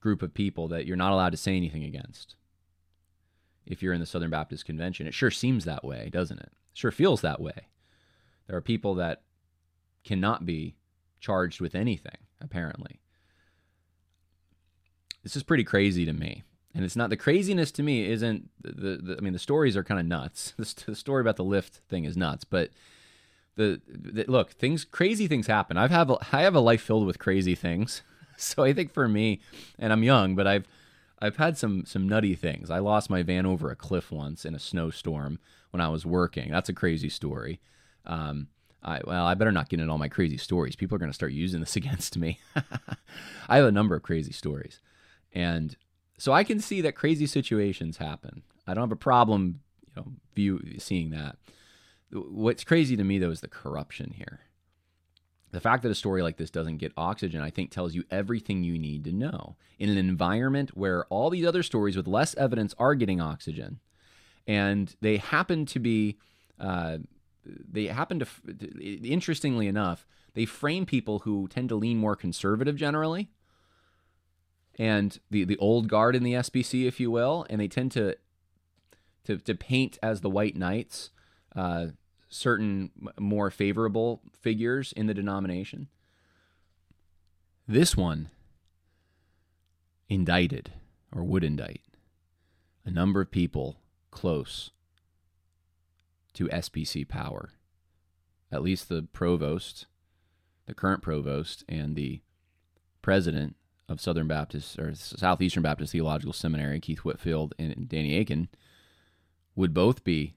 [0.00, 2.34] group of people that you're not allowed to say anything against?
[3.66, 6.50] If you're in the Southern Baptist Convention, it sure seems that way, doesn't it?
[6.72, 7.68] it sure feels that way.
[8.48, 9.22] There are people that
[10.02, 10.74] cannot be
[11.20, 13.00] charged with anything, apparently.
[15.22, 16.42] this is pretty crazy to me.
[16.74, 19.84] And it's not the craziness to me isn't the, the I mean the stories are
[19.84, 20.52] kind of nuts.
[20.58, 22.70] The, the, story about the Lyft thing is nuts, but
[23.56, 25.76] the, the look things crazy things happen.
[25.76, 28.02] I've have a, I have a life filled with crazy things.
[28.36, 29.40] So I think for me,
[29.78, 30.66] and I'm young, but I've
[31.20, 32.68] I've had some some nutty things.
[32.68, 35.38] I lost my van over a cliff once in a snowstorm
[35.70, 36.50] when I was working.
[36.50, 37.60] That's a crazy story.
[38.04, 38.48] Um,
[38.82, 40.76] I, well, I better not get into all my crazy stories.
[40.76, 42.40] People are going to start using this against me.
[43.48, 44.80] I have a number of crazy stories,
[45.32, 45.76] and
[46.18, 48.42] so I can see that crazy situations happen.
[48.66, 51.36] I don't have a problem, you know, view seeing that.
[52.10, 54.40] What's crazy to me though is the corruption here.
[55.54, 58.64] The fact that a story like this doesn't get oxygen, I think, tells you everything
[58.64, 59.54] you need to know.
[59.78, 63.78] In an environment where all these other stories with less evidence are getting oxygen,
[64.48, 66.18] and they happen to be,
[66.58, 66.98] uh,
[67.44, 68.26] they happen to,
[69.04, 73.30] interestingly enough, they frame people who tend to lean more conservative generally,
[74.76, 78.16] and the the old guard in the SBC, if you will, and they tend to
[79.24, 81.10] to, to paint as the white knights.
[81.54, 81.86] Uh,
[82.28, 85.88] certain more favorable figures in the denomination.
[87.66, 88.30] This one
[90.08, 90.72] indicted
[91.12, 91.80] or would indict
[92.84, 93.76] a number of people
[94.10, 94.70] close
[96.34, 97.52] to SBC power.
[98.52, 99.86] At least the provost,
[100.66, 102.20] the current provost, and the
[103.00, 103.56] president
[103.88, 108.48] of Southern Baptist or Southeastern Baptist Theological Seminary, Keith Whitfield and Danny Akin,
[109.54, 110.34] would both be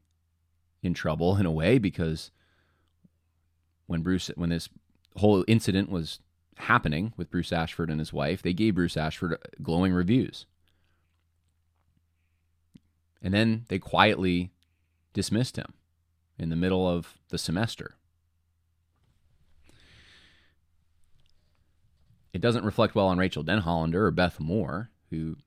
[0.88, 2.32] in trouble in a way because
[3.86, 4.69] when Bruce when this
[5.17, 6.19] whole incident was
[6.56, 10.47] happening with Bruce Ashford and his wife, they gave Bruce Ashford uh, glowing reviews.
[13.21, 14.52] And then they quietly
[15.13, 15.73] dismissed him
[16.39, 17.95] in the middle of the semester.
[22.34, 25.38] It doesn't reflect well on Rachael Denhollander or Beth Moore, who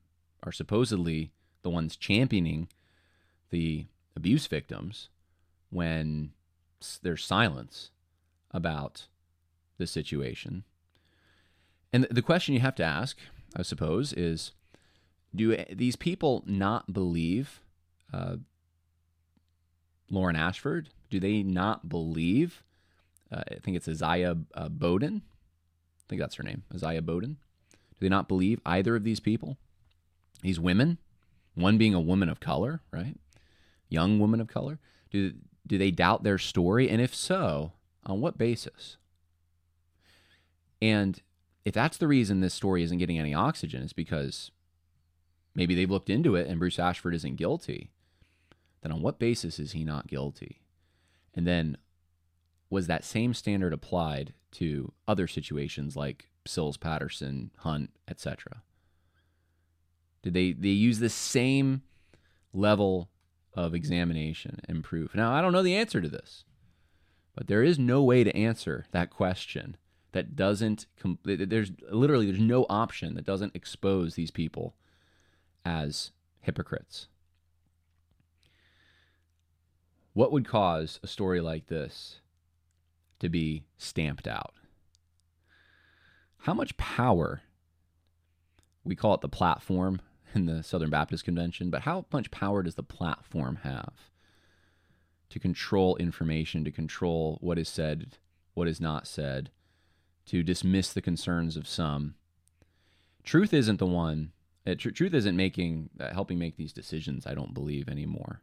[0.43, 2.67] are supposedly the ones championing
[3.49, 5.09] the abuse victims
[5.71, 6.31] when
[7.01, 7.89] there's silence
[8.51, 9.07] about
[9.77, 10.63] the situation.
[11.91, 13.17] And the question you have to ask,
[13.55, 14.51] I suppose, is
[15.33, 17.61] do these people not believe
[18.13, 18.37] uh,
[20.09, 20.89] Lauren Ashford?
[21.09, 22.63] Do they not believe?
[23.31, 25.23] Uh, I think it's Isaiah uh, Bowden.
[25.25, 27.37] I think that's her name, Isaiah Bowden.
[27.71, 29.57] Do they not believe either of these people?
[30.41, 30.97] These women,
[31.55, 33.15] one being a woman of color, right?
[33.89, 34.79] Young woman of color.
[35.11, 35.33] Do
[35.65, 36.89] do they doubt their story?
[36.89, 37.73] And if so,
[38.05, 38.97] on what basis?
[40.81, 41.21] And
[41.63, 44.51] if that's the reason this story isn't getting any oxygen, is because
[45.53, 47.91] maybe they've looked into it and Bruce Ashford isn't guilty,
[48.81, 50.61] then on what basis is he not guilty?
[51.33, 51.77] And then
[52.69, 58.63] was that same standard applied to other situations like Sills Patterson, Hunt, etc.?
[60.23, 61.83] Did they they use the same
[62.53, 63.09] level
[63.53, 65.13] of examination and proof.
[65.13, 66.43] Now, I don't know the answer to this,
[67.35, 69.77] but there is no way to answer that question
[70.13, 70.87] that doesn't
[71.23, 74.75] there's literally there's no option that doesn't expose these people
[75.65, 76.11] as
[76.41, 77.07] hypocrites.
[80.13, 82.19] What would cause a story like this
[83.19, 84.53] to be stamped out?
[86.39, 87.43] How much power
[88.83, 90.01] we call it the platform
[90.35, 94.09] in the Southern Baptist Convention, but how much power does the platform have
[95.29, 98.17] to control information, to control what is said,
[98.53, 99.49] what is not said,
[100.25, 102.15] to dismiss the concerns of some?
[103.23, 104.31] Truth isn't the one.
[104.65, 107.25] Uh, tr- truth isn't making uh, helping make these decisions.
[107.25, 108.41] I don't believe anymore.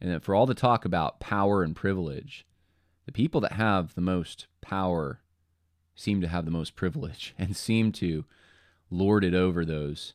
[0.00, 2.44] And for all the talk about power and privilege,
[3.06, 5.20] the people that have the most power
[5.94, 8.24] seem to have the most privilege and seem to
[8.92, 10.14] lord it over those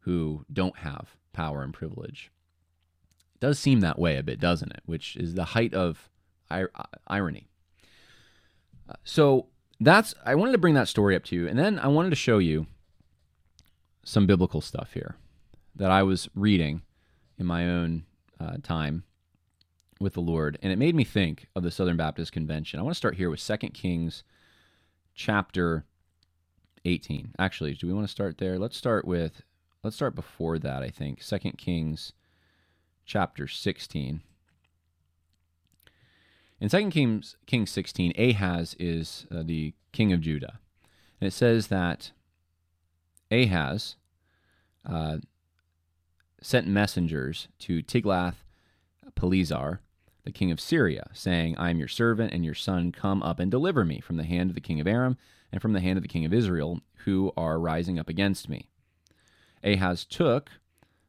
[0.00, 2.30] who don't have power and privilege.
[3.34, 4.82] It does seem that way a bit, doesn't it?
[4.86, 6.08] Which is the height of
[6.50, 6.72] ir-
[7.06, 7.48] irony.
[8.88, 9.46] Uh, so
[9.78, 12.16] that's I wanted to bring that story up to you, and then I wanted to
[12.16, 12.66] show you
[14.02, 15.16] some biblical stuff here
[15.76, 16.82] that I was reading
[17.38, 18.04] in my own
[18.38, 19.04] uh, time
[20.00, 22.80] with the Lord, and it made me think of the Southern Baptist Convention.
[22.80, 24.24] I want to start here with Second Kings
[25.14, 25.84] chapter
[26.84, 27.34] 18.
[27.38, 28.58] Actually, do we want to start there?
[28.58, 29.42] Let's start with
[29.82, 31.22] let's start before that, I think.
[31.22, 32.12] Second Kings
[33.04, 34.20] chapter 16.
[36.60, 40.60] In Second Kings, Kings 16, Ahaz is uh, the king of Judah.
[41.20, 42.12] And it says that
[43.30, 43.96] Ahaz
[44.84, 45.18] uh,
[46.42, 48.36] sent messengers to Tiglath
[49.14, 49.80] Pileser,
[50.24, 52.92] the king of Syria, saying, I am your servant and your son.
[52.92, 55.16] Come up and deliver me from the hand of the king of Aram
[55.52, 58.68] and from the hand of the king of Israel, who are rising up against me.
[59.64, 60.50] Ahaz took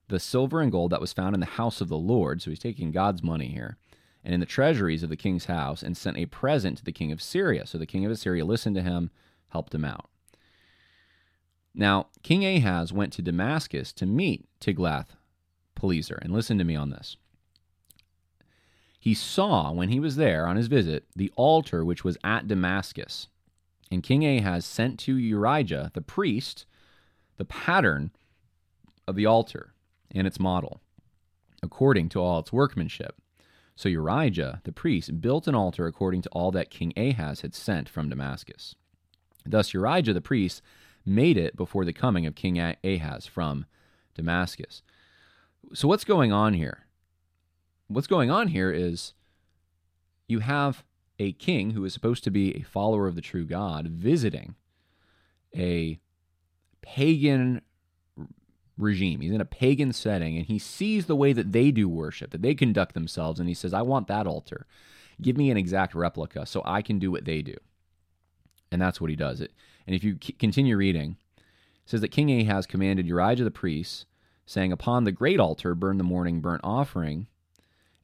[0.07, 2.59] the silver and gold that was found in the house of the Lord, so he's
[2.59, 3.77] taking God's money here,
[4.23, 7.11] and in the treasuries of the king's house, and sent a present to the king
[7.11, 7.65] of Syria.
[7.65, 9.09] So the king of Assyria listened to him,
[9.49, 10.09] helped him out.
[11.73, 17.15] Now, King Ahaz went to Damascus to meet Tiglath-Pileser, and listen to me on this.
[19.01, 23.27] He saw, when he was there on his visit, the altar which was at Damascus.
[23.89, 26.67] And King Ahaz sent to Urijah, the priest,
[27.37, 28.11] the pattern
[29.07, 29.73] of the altar
[30.11, 30.81] and its model,
[31.63, 33.15] according to all its workmanship.
[33.75, 37.89] So Urijah, the priest, built an altar according to all that King Ahaz had sent
[37.89, 38.75] from Damascus.
[39.43, 40.61] Thus Urijah the priest
[41.03, 43.65] made it before the coming of King Ahaz from
[44.13, 44.83] Damascus.
[45.73, 46.85] So, what's going on here?
[47.93, 49.13] What's going on here is
[50.27, 50.83] you have
[51.19, 54.55] a king who is supposed to be a follower of the true God visiting
[55.55, 55.99] a
[56.81, 57.61] pagan
[58.77, 59.21] regime.
[59.21, 62.41] He's in a pagan setting and he sees the way that they do worship, that
[62.41, 64.65] they conduct themselves, and he says, I want that altar.
[65.21, 67.55] Give me an exact replica so I can do what they do.
[68.71, 69.41] And that's what he does.
[69.41, 69.51] It
[69.85, 74.05] and if you continue reading, it says that King Ahaz commanded Urijah the priest,
[74.45, 77.27] saying, Upon the great altar burn the morning burnt offering,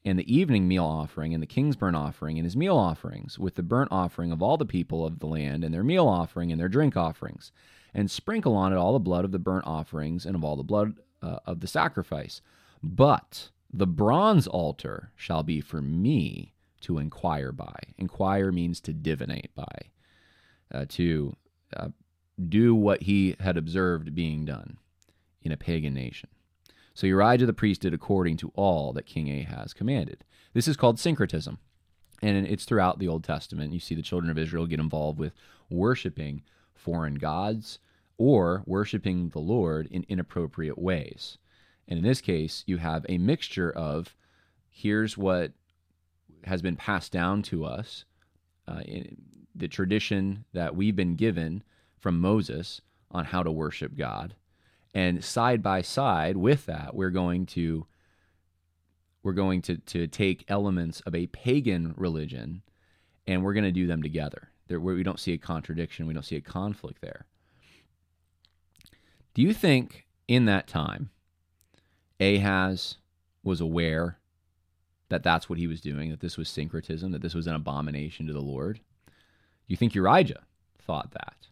[0.07, 3.55] and the evening meal offering, and the king's burnt offering, and his meal offerings, with
[3.55, 6.59] the burnt offering of all the people of the land, and their meal offering, and
[6.59, 7.51] their drink offerings,
[7.93, 10.63] and sprinkle on it all the blood of the burnt offerings, and of all the
[10.63, 12.41] blood uh, of the sacrifice.
[12.81, 17.77] But the bronze altar shall be for me to inquire by.
[17.97, 19.89] Inquire means to divinate by,
[20.73, 21.35] uh, to
[21.75, 21.89] uh,
[22.47, 24.77] do what he had observed being done
[25.41, 26.29] in a pagan nation.
[26.97, 30.23] So Urijah the priest did according to all that King Ahaz commanded.
[30.53, 31.59] This is called syncretism,
[32.23, 33.71] and it's throughout the Old Testament.
[33.71, 35.33] You see the children of Israel get involved with
[35.69, 36.41] worshiping
[36.73, 37.77] foreign gods
[38.17, 41.37] or worshiping the Lord in inappropriate ways.
[41.87, 44.15] And in this case, you have a mixture of
[44.67, 45.51] here's what
[46.45, 48.05] has been passed down to us
[48.67, 48.81] uh,
[49.53, 51.61] the tradition that we've been given
[51.99, 52.81] from Moses
[53.11, 54.33] on how to worship God.
[54.93, 57.85] And side by side with that, we're going to
[59.23, 62.61] we're going to, to take elements of a pagan religion
[63.25, 64.51] and we're going to do them together.
[64.67, 67.25] There, we don't see a contradiction, we don't see a conflict there.
[69.33, 71.09] Do you think in that time
[72.19, 72.97] Ahaz
[73.43, 74.17] was aware
[75.09, 78.27] that that's what he was doing, that this was syncretism, that this was an abomination
[78.27, 78.79] to the Lord?
[79.67, 80.43] You think Urijah
[80.79, 81.47] thought that?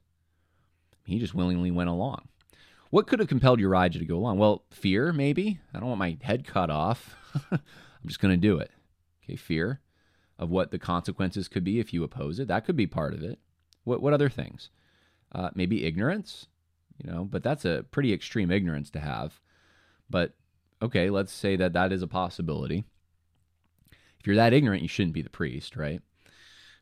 [1.06, 2.28] He just willingly went along.
[2.89, 4.38] What could have compelled Urijah to go along?
[4.38, 5.60] Well, fear, maybe.
[5.74, 7.15] I don't want my head cut off.
[7.52, 7.60] I'm
[8.06, 8.71] just going to do it.
[9.24, 9.82] Okay, fear
[10.38, 12.48] of what the consequences could be if you oppose it.
[12.48, 13.39] That could be part of it.
[13.84, 14.69] What what other things?
[15.32, 16.48] Uh, maybe ignorance,
[17.04, 19.39] you know, but that's a pretty extreme ignorance to have.
[20.10, 20.34] But
[20.82, 22.84] okay, let's say that that is a possibility.
[24.19, 26.02] If you're that ignorant, you shouldn't be the priest, right?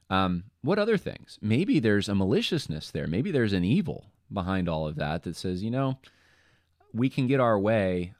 [0.09, 1.39] Um, what other things?
[1.41, 3.07] Maybe there's a maliciousness there.
[3.07, 5.97] Maybe there's an evil behind all of that that says, you know,
[6.93, 8.13] we can get our way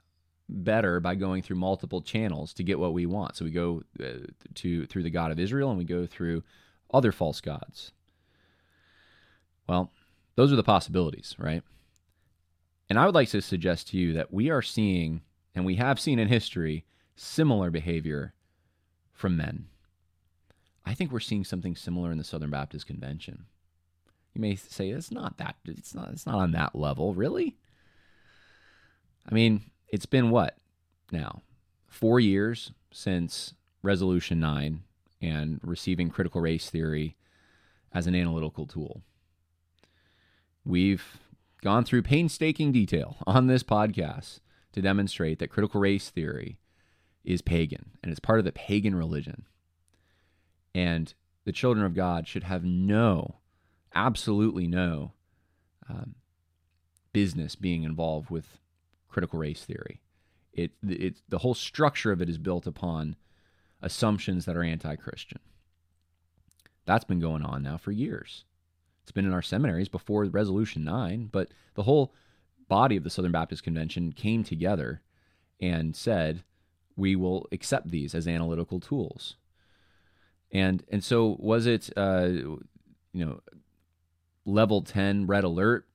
[0.48, 3.36] better by going through multiple channels to get what we want.
[3.36, 6.42] So we go uh, to through the God of Israel and we go through
[6.92, 7.92] other false gods.
[9.68, 9.90] Well,
[10.36, 11.62] those are the possibilities, right?
[12.88, 15.22] And I would like to suggest to you that we are seeing
[15.54, 16.84] and we have seen in history
[17.16, 18.34] similar behavior
[19.12, 19.66] from men.
[20.86, 23.46] I think we're seeing something similar in the Southern Baptist Convention.
[24.34, 27.56] You may say it's not that it's not it's not on that level, really.
[29.28, 30.58] I mean, it's been what
[31.10, 31.42] now?
[31.88, 34.82] 4 years since Resolution 9
[35.22, 37.16] and receiving critical race theory
[37.92, 39.02] as an analytical tool.
[40.64, 41.18] We've
[41.62, 44.40] gone through painstaking detail on this podcast
[44.72, 46.58] to demonstrate that critical race theory
[47.24, 49.46] is pagan and it's part of the pagan religion.
[50.74, 51.12] And
[51.44, 53.36] the children of God should have no,
[53.94, 55.12] absolutely no
[55.88, 56.16] um,
[57.12, 58.58] business being involved with
[59.08, 60.00] critical race theory.
[60.52, 63.16] It, it, the whole structure of it is built upon
[63.82, 65.40] assumptions that are anti Christian.
[66.86, 68.44] That's been going on now for years.
[69.02, 72.14] It's been in our seminaries before Resolution 9, but the whole
[72.68, 75.02] body of the Southern Baptist Convention came together
[75.60, 76.42] and said,
[76.96, 79.36] we will accept these as analytical tools.
[80.54, 82.28] And and so was it uh,
[83.12, 83.40] you know
[84.46, 85.86] level 10 red alert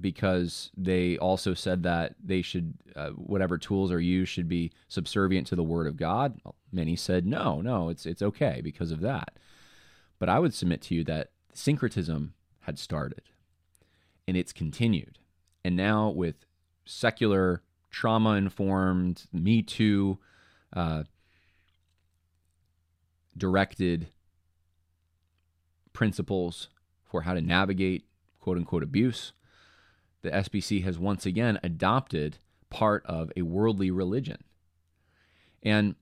[0.00, 5.46] because they also said that they should, uh, whatever tools are used, should be subservient
[5.46, 6.40] to the word of God.
[6.72, 9.38] Many said, no, no, it's, it's okay because of that.
[10.18, 13.22] But I would submit to you that syncretism had started
[14.26, 15.18] and it's continued.
[15.64, 16.36] And now with
[16.84, 20.18] secular, trauma informed, Me Too
[20.72, 21.04] uh,
[23.36, 24.08] directed
[25.92, 26.68] principles
[27.04, 28.04] for how to navigate
[28.40, 29.32] quote unquote abuse,
[30.22, 32.38] the SBC has once again adopted
[32.70, 34.38] part of a worldly religion.
[35.62, 35.94] And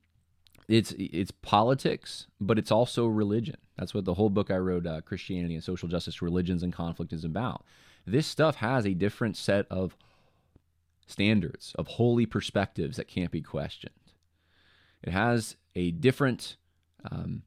[0.69, 3.57] it's it's politics, but it's also religion.
[3.77, 7.13] That's what the whole book I wrote, uh, Christianity and Social Justice, Religions and Conflict,
[7.13, 7.65] is about.
[8.07, 9.97] This stuff has a different set of
[11.07, 13.95] standards, of holy perspectives that can't be questioned.
[15.03, 16.57] It has a different
[17.11, 17.43] um,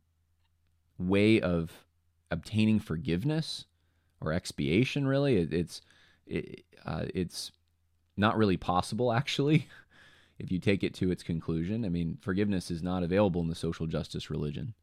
[0.98, 1.86] way of
[2.32, 3.66] obtaining forgiveness
[4.22, 5.08] or expiation.
[5.08, 5.82] Really, it, it's
[6.26, 7.52] it, uh, it's
[8.16, 9.68] not really possible actually.
[10.40, 13.56] if you take it to its conclusion, I mean, forgiveness is not available in the
[13.56, 14.74] social justice religion.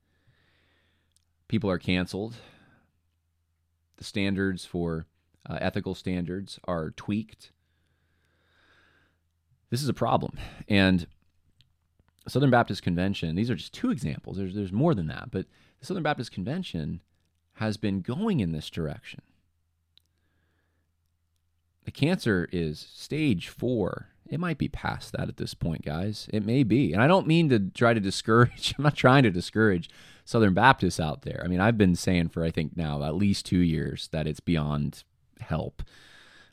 [1.49, 2.37] People are canceled.
[3.97, 5.07] The standards for
[5.49, 7.51] uh, ethical standards are tweaked.
[9.71, 10.39] This is a problem.
[10.69, 11.07] And
[12.29, 14.37] Southern Baptist Convention, these are just two examples.
[14.37, 15.31] There's, there's more than that.
[15.31, 15.47] But
[15.79, 17.01] the Southern Baptist Convention
[17.55, 19.23] has been going in this direction.
[21.85, 24.09] The cancer is stage four.
[24.29, 26.29] It might be past that at this point, guys.
[26.33, 26.93] It may be.
[26.93, 29.91] And I don't mean to try to discourage, I'm not trying to discourage
[30.25, 31.43] Southern Baptists out there.
[31.45, 34.41] I mean, I've been saying for, I think now, at least two years that it's
[34.41, 35.03] beyond
[35.41, 35.83] help.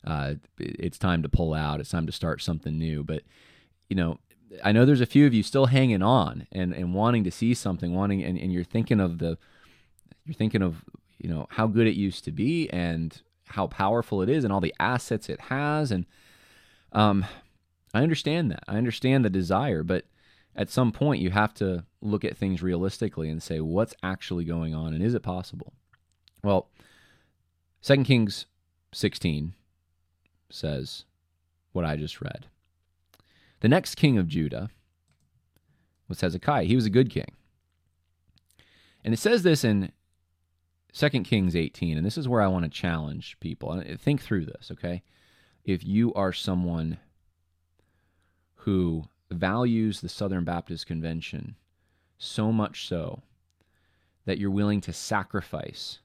[0.03, 1.79] Uh, it's time to pull out.
[1.79, 3.03] It's time to start something new.
[3.03, 3.23] But,
[3.89, 4.19] you know,
[4.63, 7.53] I know there's a few of you still hanging on and, and wanting to see
[7.53, 9.37] something, wanting, and, and you're thinking of the,
[10.25, 10.83] you're thinking of,
[11.17, 14.61] you know, how good it used to be and how powerful it is and all
[14.61, 15.91] the assets it has.
[15.91, 16.05] And,
[16.91, 17.25] um,
[17.93, 18.63] I understand that.
[18.67, 20.05] I understand the desire, but
[20.55, 24.75] at some point you have to look at things realistically and say, what's actually going
[24.75, 25.73] on and is it possible?
[26.43, 26.69] Well,
[27.81, 28.45] Second Kings
[28.93, 29.53] 16
[30.49, 31.05] says
[31.71, 32.47] what I just read.
[33.59, 34.69] The next king of Judah
[36.07, 36.65] was Hezekiah.
[36.65, 37.31] He was a good king.
[39.03, 39.91] And it says this in
[40.93, 43.71] 2 Kings 18, and this is where I want to challenge people.
[43.71, 45.03] And uh, think through this, okay?
[45.63, 46.97] If you are someone
[48.55, 51.55] who values the Southern Baptist Convention
[52.17, 53.21] so much so
[54.25, 55.99] that you're willing to sacrifice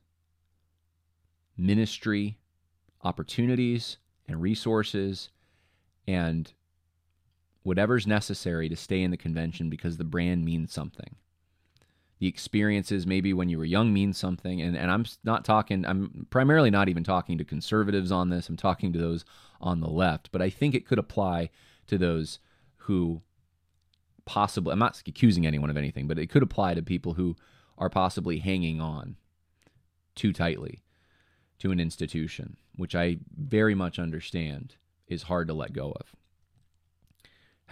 [1.57, 2.39] ministry
[3.03, 3.99] opportunities
[4.29, 5.31] and resources
[6.07, 6.53] and
[7.63, 11.17] whatever's necessary to stay in the convention because the brand means something.
[12.19, 14.61] The experiences, maybe when you were young, mean something.
[14.61, 18.49] And, and I'm not talking, I'm primarily not even talking to conservatives on this.
[18.49, 19.25] I'm talking to those
[19.61, 20.31] on the left.
[20.31, 21.51] But I think it could apply
[21.89, 22.39] to those
[22.77, 23.23] who
[24.25, 27.37] possibly, I'm not accusing anyone of anything, but it could apply to people who
[27.77, 29.17] are possibly hanging on
[30.15, 30.83] too tightly
[31.59, 34.77] to an institution, which I very much understand
[35.09, 36.15] is hard to let go of.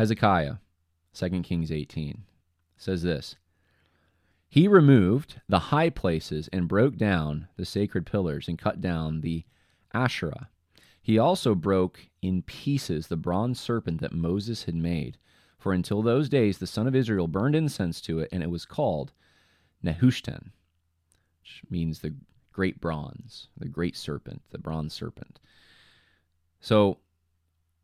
[0.00, 0.54] Hezekiah,
[1.12, 2.22] 2 Kings 18,
[2.78, 3.36] says this
[4.48, 9.44] He removed the high places and broke down the sacred pillars and cut down the
[9.92, 10.48] Asherah.
[11.02, 15.18] He also broke in pieces the bronze serpent that Moses had made.
[15.58, 18.64] For until those days the son of Israel burned incense to it, and it was
[18.64, 19.12] called
[19.84, 20.52] Nehushtan,
[21.42, 22.14] which means the
[22.54, 25.40] great bronze, the great serpent, the bronze serpent.
[26.58, 27.00] So,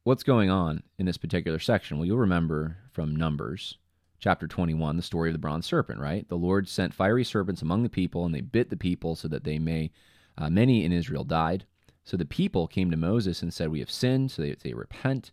[0.07, 1.99] what's going on in this particular section?
[1.99, 3.77] Well, you'll remember from Numbers
[4.21, 6.29] chapter 21, the story of the bronze serpent, right?
[6.29, 9.43] The Lord sent fiery serpents among the people, and they bit the people so that
[9.43, 9.91] they may,
[10.39, 11.67] uh, many in Israel died.
[12.05, 14.31] So the people came to Moses and said, We have sinned.
[14.31, 15.33] So they, they repent.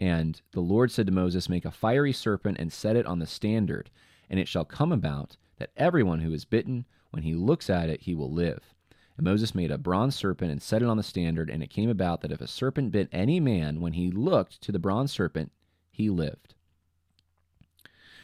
[0.00, 3.26] And the Lord said to Moses, Make a fiery serpent and set it on the
[3.26, 3.88] standard,
[4.28, 8.00] and it shall come about that everyone who is bitten when he looks at it,
[8.00, 8.74] he will live.
[9.18, 11.90] And Moses made a bronze serpent and set it on the standard, and it came
[11.90, 15.52] about that if a serpent bit any man, when he looked to the bronze serpent,
[15.90, 16.54] he lived.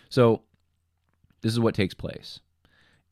[0.09, 0.43] So,
[1.43, 2.41] this is what takes place.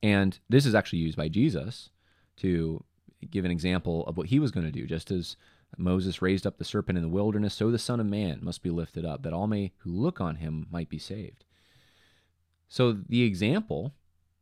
[0.03, 1.91] And this is actually used by Jesus
[2.39, 2.83] to
[3.31, 4.87] give an example of what he was going to do.
[4.87, 5.37] Just as
[5.77, 8.71] Moses raised up the serpent in the wilderness, so the Son of Man must be
[8.71, 11.45] lifted up, that all may who look on him might be saved.
[12.69, 13.93] So the example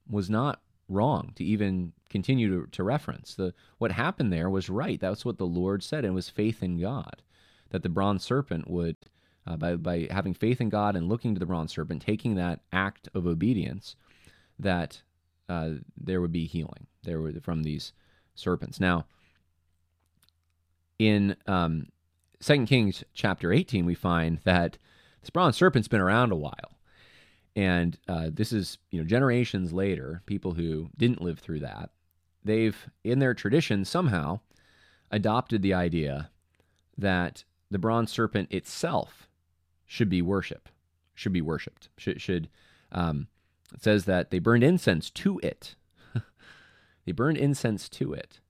[0.09, 3.34] was not wrong to even continue to, to reference.
[3.34, 5.00] The what happened there was right.
[5.00, 7.22] That's what the Lord said, and it was faith in God
[7.70, 8.96] that the bronze serpent would,
[9.46, 12.61] uh, by by having faith in God and looking to the bronze serpent, taking that
[12.72, 13.96] act of obedience,
[14.58, 15.02] that
[15.48, 16.86] uh, there would be healing.
[17.02, 17.92] There were from these
[18.34, 18.78] serpents.
[18.78, 19.06] Now,
[20.98, 21.86] in um,
[22.40, 24.78] 2 Kings chapter 18, we find that
[25.20, 26.76] this bronze serpent's been around a while.
[27.56, 31.90] And uh, this is, you know, generations later, people who didn't live through that,
[32.45, 34.41] they've, in their tradition, somehow
[35.11, 36.30] adopted the idea
[36.97, 39.28] that the bronze serpent itself
[39.86, 40.70] should be worshiped,
[41.14, 42.49] should be worshipped, should, should
[42.93, 43.28] um,
[43.72, 45.76] it says that they burned incense to it.
[47.05, 48.41] they burned incense to it.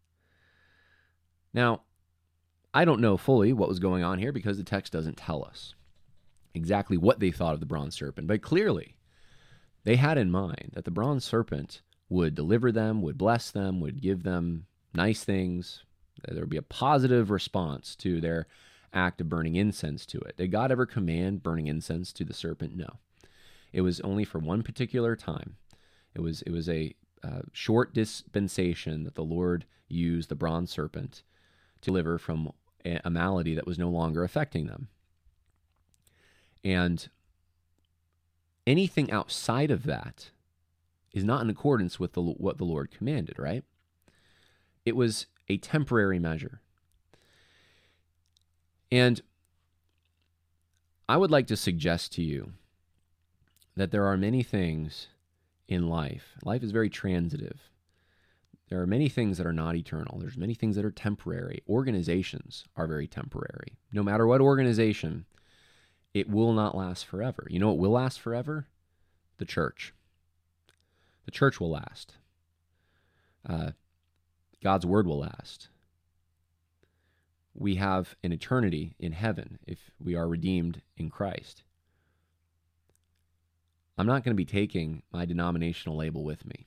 [1.52, 1.82] Now,
[2.72, 5.74] I don't know fully what was going on here because the text doesn't tell us
[6.54, 8.96] exactly what they thought of the bronze serpent, but clearly
[9.84, 14.02] they had in mind that the bronze serpent would deliver them, would bless them, would
[14.02, 15.84] give them nice things.
[16.28, 18.46] There would be a positive response to their
[18.92, 20.36] act of burning incense to it.
[20.36, 22.76] Did God ever command burning incense to the serpent?
[22.76, 22.98] No.
[23.72, 25.56] It was only for one particular time.
[26.14, 31.22] It was it was a uh, short dispensation that the Lord used the bronze serpent
[31.80, 32.52] to deliver from
[32.84, 34.88] a, a malady that was no longer affecting them.
[36.64, 37.08] And
[38.66, 40.30] anything outside of that
[41.12, 43.64] is not in accordance with the, what the Lord commanded, right?
[44.84, 46.60] It was a temporary measure.
[48.92, 49.20] And
[51.08, 52.52] I would like to suggest to you
[53.76, 55.08] that there are many things
[55.68, 56.36] in life.
[56.44, 57.70] Life is very transitive.
[58.68, 60.18] There are many things that are not eternal.
[60.18, 61.62] There's many things that are temporary.
[61.68, 63.78] Organizations are very temporary.
[63.92, 65.26] No matter what organization,
[66.14, 67.46] it will not last forever.
[67.50, 68.68] You know what will last forever?
[69.38, 69.92] The church.
[71.30, 72.16] The church will last.
[73.48, 73.70] Uh,
[74.64, 75.68] God's word will last.
[77.54, 81.62] We have an eternity in heaven if we are redeemed in Christ.
[83.96, 86.66] I'm not going to be taking my denominational label with me.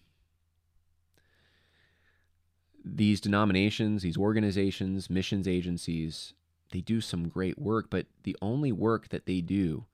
[2.85, 6.35] These denominations, these organizations, missions agencies,
[6.71, 9.87] they do some great work, but the only work that they do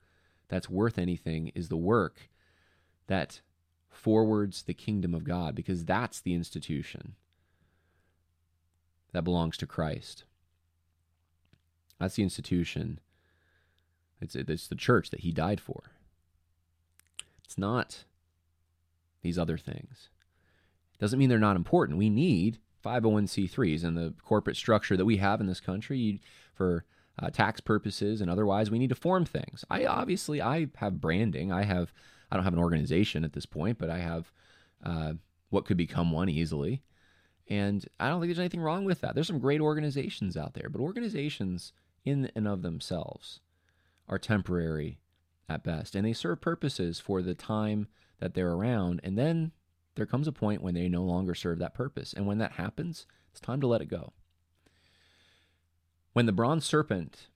[0.46, 2.30] that's worth anything is the work
[3.08, 3.40] that
[3.90, 7.14] forwards the kingdom of God, because that's the institution
[9.12, 10.24] that belongs to Christ.
[11.98, 13.00] That's the institution.
[14.20, 15.92] It's, it's the church that he died for.
[17.44, 18.04] It's not
[19.22, 20.08] these other things.
[20.98, 21.98] Doesn't mean they're not important.
[21.98, 26.20] We need 501c3s and the corporate structure that we have in this country
[26.54, 26.84] for
[27.18, 28.70] uh, tax purposes and otherwise.
[28.70, 29.64] We need to form things.
[29.70, 31.52] I obviously I have branding.
[31.52, 31.92] I have
[32.30, 34.32] I don't have an organization at this point, but I have
[34.84, 35.14] uh,
[35.50, 36.82] what could become one easily.
[37.48, 39.14] And I don't think there's anything wrong with that.
[39.14, 41.72] There's some great organizations out there, but organizations
[42.04, 43.40] in and of themselves
[44.08, 44.98] are temporary
[45.48, 47.88] at best, and they serve purposes for the time
[48.20, 49.00] that they're around.
[49.02, 49.52] And then
[49.96, 52.12] there comes a point when they no longer serve that purpose.
[52.12, 54.12] And when that happens, it's time to let it go.
[56.12, 57.28] When the bronze serpent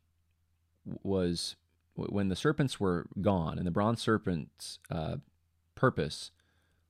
[1.03, 1.57] was,
[1.95, 5.17] when the serpents were gone and the bronze serpent's uh,
[5.75, 6.31] purpose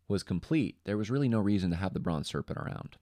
[0.09, 2.97] was complete, there was really no reason to have the bronze serpent around.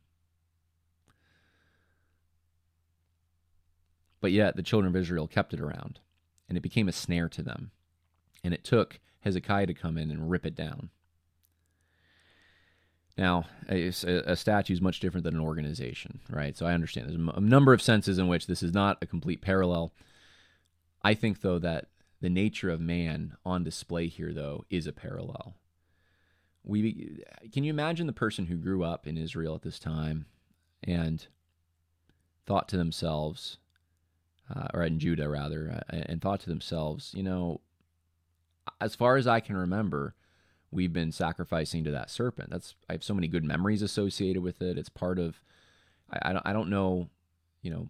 [4.20, 5.98] But yet the children of Israel kept it around,
[6.48, 7.72] and it became a snare to them.
[8.44, 10.90] And it took Hezekiah to come in and rip it down.
[13.16, 16.57] Now, a, a, statue is much different than an organization, right?
[16.57, 19.42] So I understand there's a number of senses in which this is not a complete
[19.42, 19.92] parallel.
[21.03, 21.88] I think, though, that
[22.22, 25.56] the nature of man on display here, though, is a parallel.
[26.64, 30.26] We can you imagine the person who grew up in Israel at this time
[30.84, 31.26] and
[32.46, 33.58] thought to themselves,
[34.54, 37.60] uh, or in Judah rather, uh, and thought to themselves, you know,
[38.80, 40.14] as far as I can remember,
[40.70, 42.50] we've been sacrificing to that serpent.
[42.50, 44.78] That's I have so many good memories associated with it.
[44.78, 45.42] It's part of
[46.12, 47.08] I, I don't I don't know,
[47.62, 47.88] you know,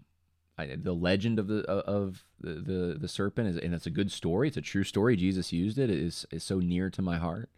[0.59, 4.49] The legend of the of the, the the serpent is and it's a good story.
[4.49, 5.17] It's a true story.
[5.17, 5.91] Jesus used it.
[5.91, 7.51] It is is so near to my heart.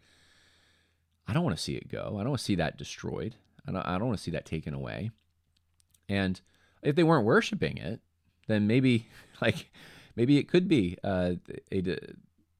[1.27, 2.15] I don't want to see it go.
[2.19, 3.35] I don't want to see that destroyed.
[3.67, 5.11] I don't I don't want to see that taken away.
[6.09, 6.39] And
[6.81, 7.99] if they weren't worshiping it,
[8.47, 9.07] then maybe
[9.41, 9.71] like
[10.15, 11.33] maybe it could be uh,
[11.71, 11.97] a, a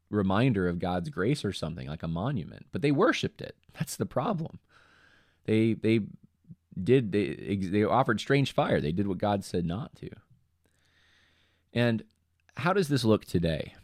[0.10, 2.66] reminder of God's grace or something like a monument.
[2.72, 3.56] But they worshipped it.
[3.74, 4.60] That's the problem.
[5.46, 6.02] They they
[6.82, 8.82] did they they offered strange fire.
[8.82, 10.10] They did what God said not to.
[11.76, 12.03] And
[12.55, 13.76] how does this look today?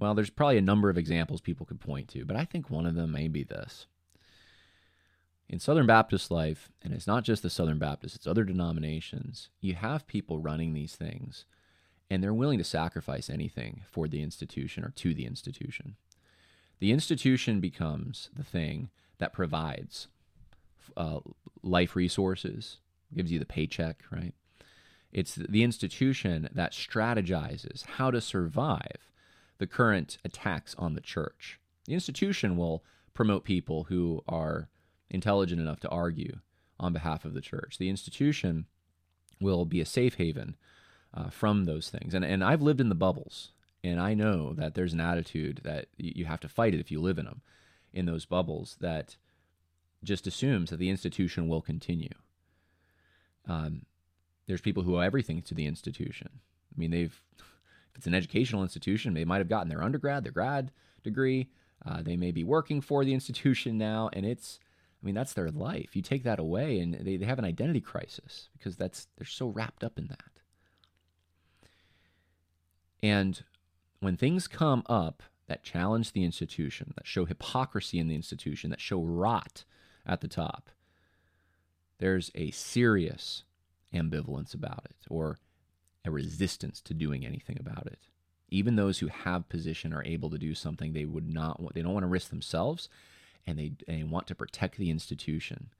[0.00, 2.84] Well, there's probably a number of examples people could point to, but I think one
[2.84, 3.86] of them may be this.
[5.48, 9.74] In Southern Baptist life, and it's not just the Southern Baptists, it's other denominations, you
[9.74, 11.46] have people running these things
[12.10, 15.96] and they're willing to sacrifice anything for the institution or to the institution.
[16.80, 20.08] The institution becomes the thing that provides
[20.96, 21.20] uh,
[21.62, 22.78] life resources,
[23.14, 24.34] gives you the paycheck, right?
[25.12, 29.08] It's the institution that strategizes how to survive
[29.58, 31.58] the current attacks on the church.
[31.86, 32.84] The institution will
[33.14, 34.68] promote people who are
[35.10, 36.38] intelligent enough to argue
[36.78, 37.78] on behalf of the church.
[37.78, 38.66] The institution
[39.40, 40.56] will be a safe haven
[41.14, 42.14] uh, from those things.
[42.14, 43.52] And, and I've lived in the bubbles,
[43.82, 47.00] and I know that there's an attitude that you have to fight it if you
[47.00, 47.40] live in them,
[47.92, 49.16] in those bubbles, that
[50.04, 52.14] just assumes that the institution will continue.
[53.46, 53.86] Um,
[54.48, 56.28] there's people who owe everything to the institution.
[56.34, 60.32] I mean, they've, if it's an educational institution, they might have gotten their undergrad, their
[60.32, 60.72] grad
[61.04, 61.50] degree.
[61.86, 64.58] Uh, they may be working for the institution now, and it's,
[65.00, 65.94] I mean, that's their life.
[65.94, 69.48] You take that away, and they, they have an identity crisis because that's they're so
[69.48, 70.40] wrapped up in that.
[73.00, 73.44] And
[74.00, 78.80] when things come up that challenge the institution, that show hypocrisy in the institution, that
[78.80, 79.64] show rot
[80.06, 80.70] at the top,
[81.98, 83.44] there's a serious
[83.94, 85.38] ambivalence about it or
[86.04, 87.98] a resistance to doing anything about it.
[88.50, 91.82] Even those who have position are able to do something they would not want, they
[91.82, 92.88] don't want to risk themselves
[93.46, 95.70] and they, they want to protect the institution.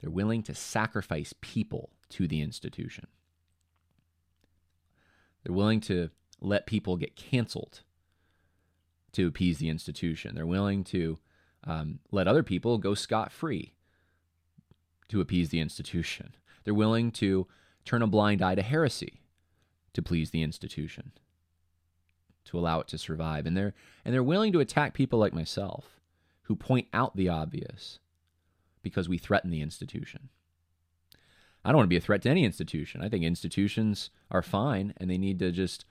[0.00, 3.06] They're willing to sacrifice people to the institution.
[5.42, 7.82] They're willing to let people get canceled
[9.12, 10.34] to appease the institution.
[10.34, 11.18] They're willing to
[11.64, 13.74] um, let other people go scot free
[15.08, 16.34] to appease the institution.
[16.66, 17.46] They're willing to
[17.84, 19.22] turn a blind eye to heresy
[19.94, 21.12] to please the institution,
[22.44, 23.46] to allow it to survive.
[23.46, 23.72] And they're,
[24.04, 26.00] and they're willing to attack people like myself
[26.42, 28.00] who point out the obvious
[28.82, 30.28] because we threaten the institution.
[31.64, 33.00] I don't want to be a threat to any institution.
[33.00, 35.84] I think institutions are fine and they need to just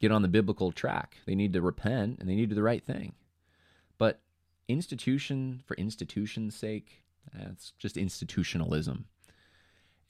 [0.00, 1.16] get on the biblical track.
[1.26, 3.14] They need to repent and they need to do the right thing.
[3.98, 4.20] But
[4.68, 7.02] institution for institution's sake,
[7.34, 9.06] that's just institutionalism.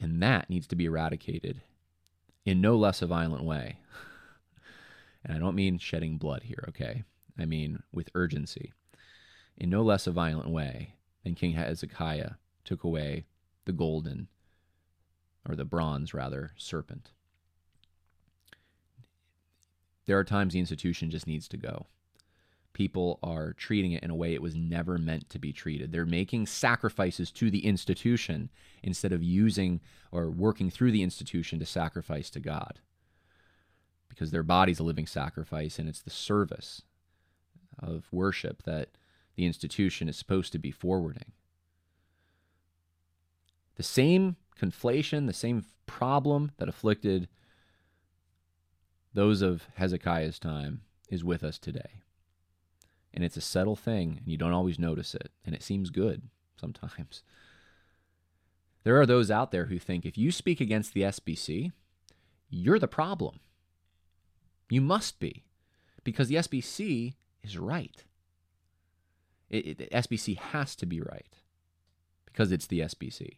[0.00, 1.62] And that needs to be eradicated
[2.44, 3.78] in no less a violent way.
[5.24, 7.04] and I don't mean shedding blood here, okay?
[7.38, 8.72] I mean with urgency.
[9.56, 10.94] In no less a violent way
[11.24, 12.32] than King Hezekiah
[12.64, 13.24] took away
[13.64, 14.28] the golden,
[15.48, 17.10] or the bronze rather, serpent.
[20.06, 21.86] There are times the institution just needs to go
[22.76, 25.90] people are treating it in a way it was never meant to be treated.
[25.90, 28.50] They're making sacrifices to the institution
[28.82, 29.80] instead of using
[30.12, 32.80] or working through the institution to sacrifice to God.
[34.10, 36.82] Because their body's a living sacrifice and it's the service
[37.78, 38.90] of worship that
[39.36, 41.32] the institution is supposed to be forwarding.
[43.76, 47.28] The same conflation, the same problem that afflicted
[49.14, 52.02] those of Hezekiah's time is with us today
[53.16, 56.22] and it's a subtle thing and you don't always notice it and it seems good
[56.60, 57.22] sometimes.
[58.84, 61.72] There are those out there who think if you speak against the SBC
[62.48, 63.40] you're the problem.
[64.70, 65.44] You must be
[66.04, 68.04] because the SBC is right.
[69.48, 71.38] It, it, SBC has to be right
[72.24, 73.36] because it's the SBC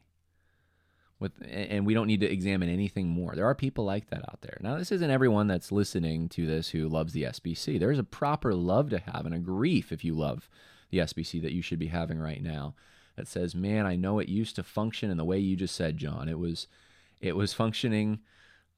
[1.20, 3.34] with and we don't need to examine anything more.
[3.34, 4.58] There are people like that out there.
[4.60, 7.78] Now, this isn't everyone that's listening to this who loves the SBC.
[7.78, 10.48] There's a proper love to have and a grief if you love
[10.90, 12.74] the SBC that you should be having right now.
[13.16, 15.96] That says, "Man, I know it used to function in the way you just said,
[15.96, 16.28] John.
[16.28, 16.68] It was,
[17.20, 18.20] it was functioning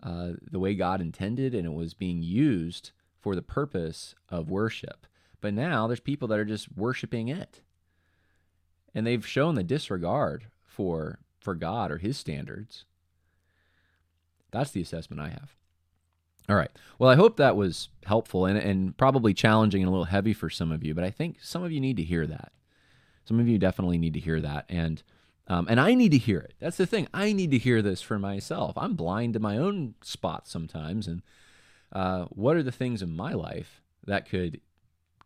[0.03, 5.07] uh, the way God intended, and it was being used for the purpose of worship.
[5.43, 7.61] But now there's people that are just worshiping it,
[8.95, 12.85] and they've shown the disregard for for God or his standards.
[14.51, 15.55] That's the assessment I have.
[16.49, 16.71] All right.
[16.99, 20.51] Well, I hope that was helpful and, and probably challenging and a little heavy for
[20.51, 22.53] some of you, but I think some of you need to hear that.
[23.25, 24.65] Some of you definitely need to hear that.
[24.69, 25.03] And
[25.47, 26.55] um, and I need to hear it.
[26.61, 27.09] That's the thing.
[27.13, 28.75] I need to hear this for myself.
[28.77, 31.09] I'm blind to my own spots sometimes.
[31.09, 31.23] And
[31.93, 34.61] uh, what are the things in my life that could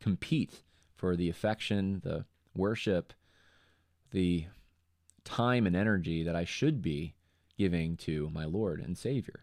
[0.01, 0.62] compete
[0.97, 2.25] for the affection, the
[2.57, 3.12] worship,
[4.12, 4.47] the
[5.25, 7.14] time and energy that I should be
[7.57, 9.41] giving to my Lord and Savior.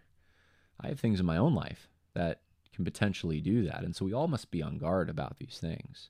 [0.79, 2.41] I have things in my own life that
[2.73, 3.84] can potentially do that.
[3.84, 6.09] And so we all must be on guard about these things.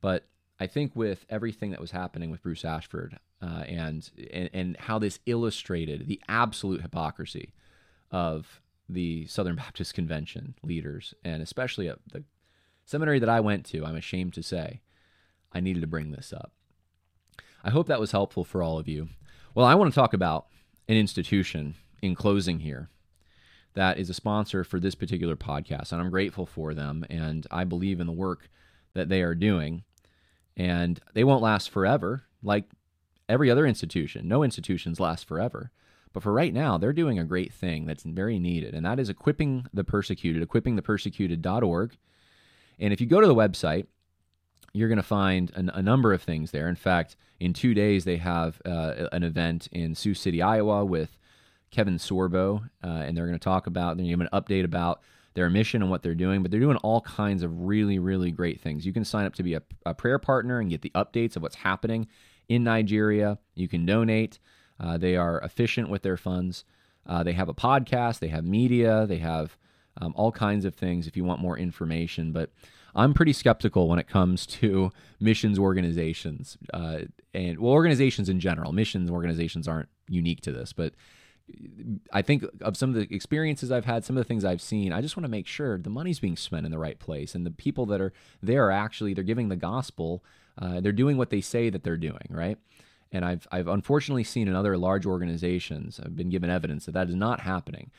[0.00, 0.26] But
[0.60, 4.98] I think with everything that was happening with Bruce Ashford uh, and, and, and how
[4.98, 7.54] this illustrated the absolute hypocrisy
[8.10, 12.24] of the Southern Baptist Convention leaders, and especially at the
[12.84, 14.80] seminary that I went to, I'm ashamed to say,
[15.52, 16.52] I needed to bring this up.
[17.62, 19.08] I hope that was helpful for all of you.
[19.54, 20.46] Well, I want to talk about
[20.88, 22.88] an institution in closing here
[23.74, 27.64] that is a sponsor for this particular podcast, and I'm grateful for them, and I
[27.64, 28.48] believe in the work
[28.94, 29.84] that they are doing.
[30.56, 32.64] And they won't last forever, like
[33.28, 34.26] every other institution.
[34.26, 35.70] No institutions last forever.
[36.12, 39.08] But for right now, they're doing a great thing that's very needed, and that is
[39.08, 41.96] equipping the persecuted, equippingthepersecuted.org.
[42.80, 43.86] And if you go to the website,
[44.72, 46.68] you're going to find an, a number of things there.
[46.68, 51.16] In fact, in two days, they have uh, an event in Sioux City, Iowa with
[51.70, 55.02] Kevin Sorbo, uh, and they're going to talk about, they're going to an update about
[55.34, 58.60] their mission and what they're doing, but they're doing all kinds of really, really great
[58.60, 58.84] things.
[58.84, 61.42] You can sign up to be a, a prayer partner and get the updates of
[61.42, 62.08] what's happening
[62.48, 63.38] in Nigeria.
[63.54, 64.38] You can donate.
[64.80, 66.64] Uh, they are efficient with their funds.
[67.06, 69.56] Uh, they have a podcast, they have media, they have
[70.00, 72.32] um, all kinds of things if you want more information.
[72.32, 72.50] But
[72.98, 74.90] I'm pretty skeptical when it comes to
[75.20, 77.00] missions organizations uh,
[77.32, 78.72] and well, organizations in general.
[78.72, 80.94] Missions organizations aren't unique to this, but
[82.12, 84.92] I think of some of the experiences I've had, some of the things I've seen,
[84.92, 87.46] I just want to make sure the money's being spent in the right place and
[87.46, 90.24] the people that are there are actually they're giving the gospel,
[90.60, 92.58] uh, they're doing what they say that they're doing, right?
[93.12, 97.08] And I've I've unfortunately seen in other large organizations, I've been given evidence that that
[97.08, 97.90] is not happening,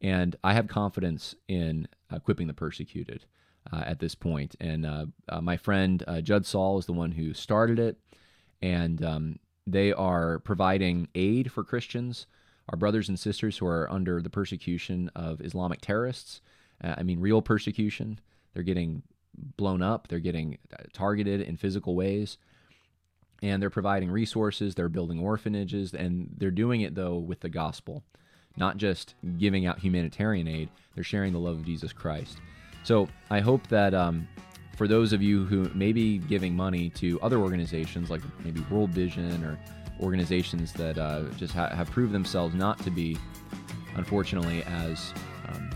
[0.00, 3.26] and I have confidence in equipping the persecuted
[3.72, 4.56] uh, at this point.
[4.60, 7.98] And uh, uh my friend uh, Judd Saul is the one who started it,
[8.62, 12.26] and um, they are providing aid for Christians
[12.68, 16.40] our brothers and sisters who are under the persecution of Islamic terrorists.
[16.82, 18.20] Uh, I mean, real persecution.
[18.52, 19.02] They're getting
[19.56, 22.38] blown up, they're getting uh, targeted in physical ways.
[23.42, 28.02] And they're providing resources, they're building orphanages, and they're doing it, though, with the gospel,
[28.56, 32.38] not just giving out humanitarian aid, they're sharing the love of Jesus Christ.
[32.86, 34.28] So I hope that um,
[34.76, 38.90] for those of you who may be giving money to other organizations like maybe World
[38.90, 39.58] Vision or
[40.00, 43.18] organizations that uh, just ha- have proved themselves not to be,
[43.96, 45.12] unfortunately, as
[45.48, 45.68] um,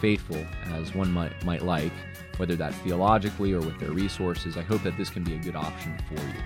[0.00, 0.42] faithful
[0.72, 1.92] as one might, might like,
[2.38, 4.56] whether that's theologically or with their resources.
[4.56, 6.42] I hope that this can be a good option for you.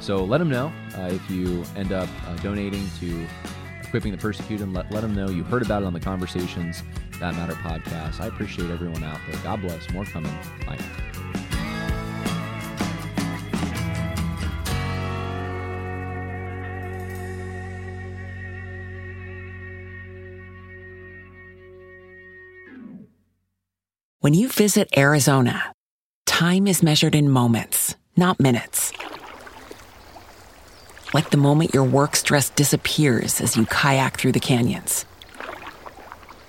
[0.00, 3.24] So let them know uh, if you end up uh, donating to
[3.84, 4.72] Equipping the Persecuted.
[4.72, 6.82] Let, let them know you heard about it on the Conversations
[7.20, 8.20] That Matter podcast.
[8.20, 9.40] I appreciate everyone out there.
[9.42, 9.90] God bless.
[9.90, 10.32] More coming.
[10.66, 10.78] Bye.
[24.20, 25.72] When you visit Arizona,
[26.26, 28.92] time is measured in moments, not minutes.
[31.14, 35.06] Like the moment your work stress disappears as you kayak through the canyons.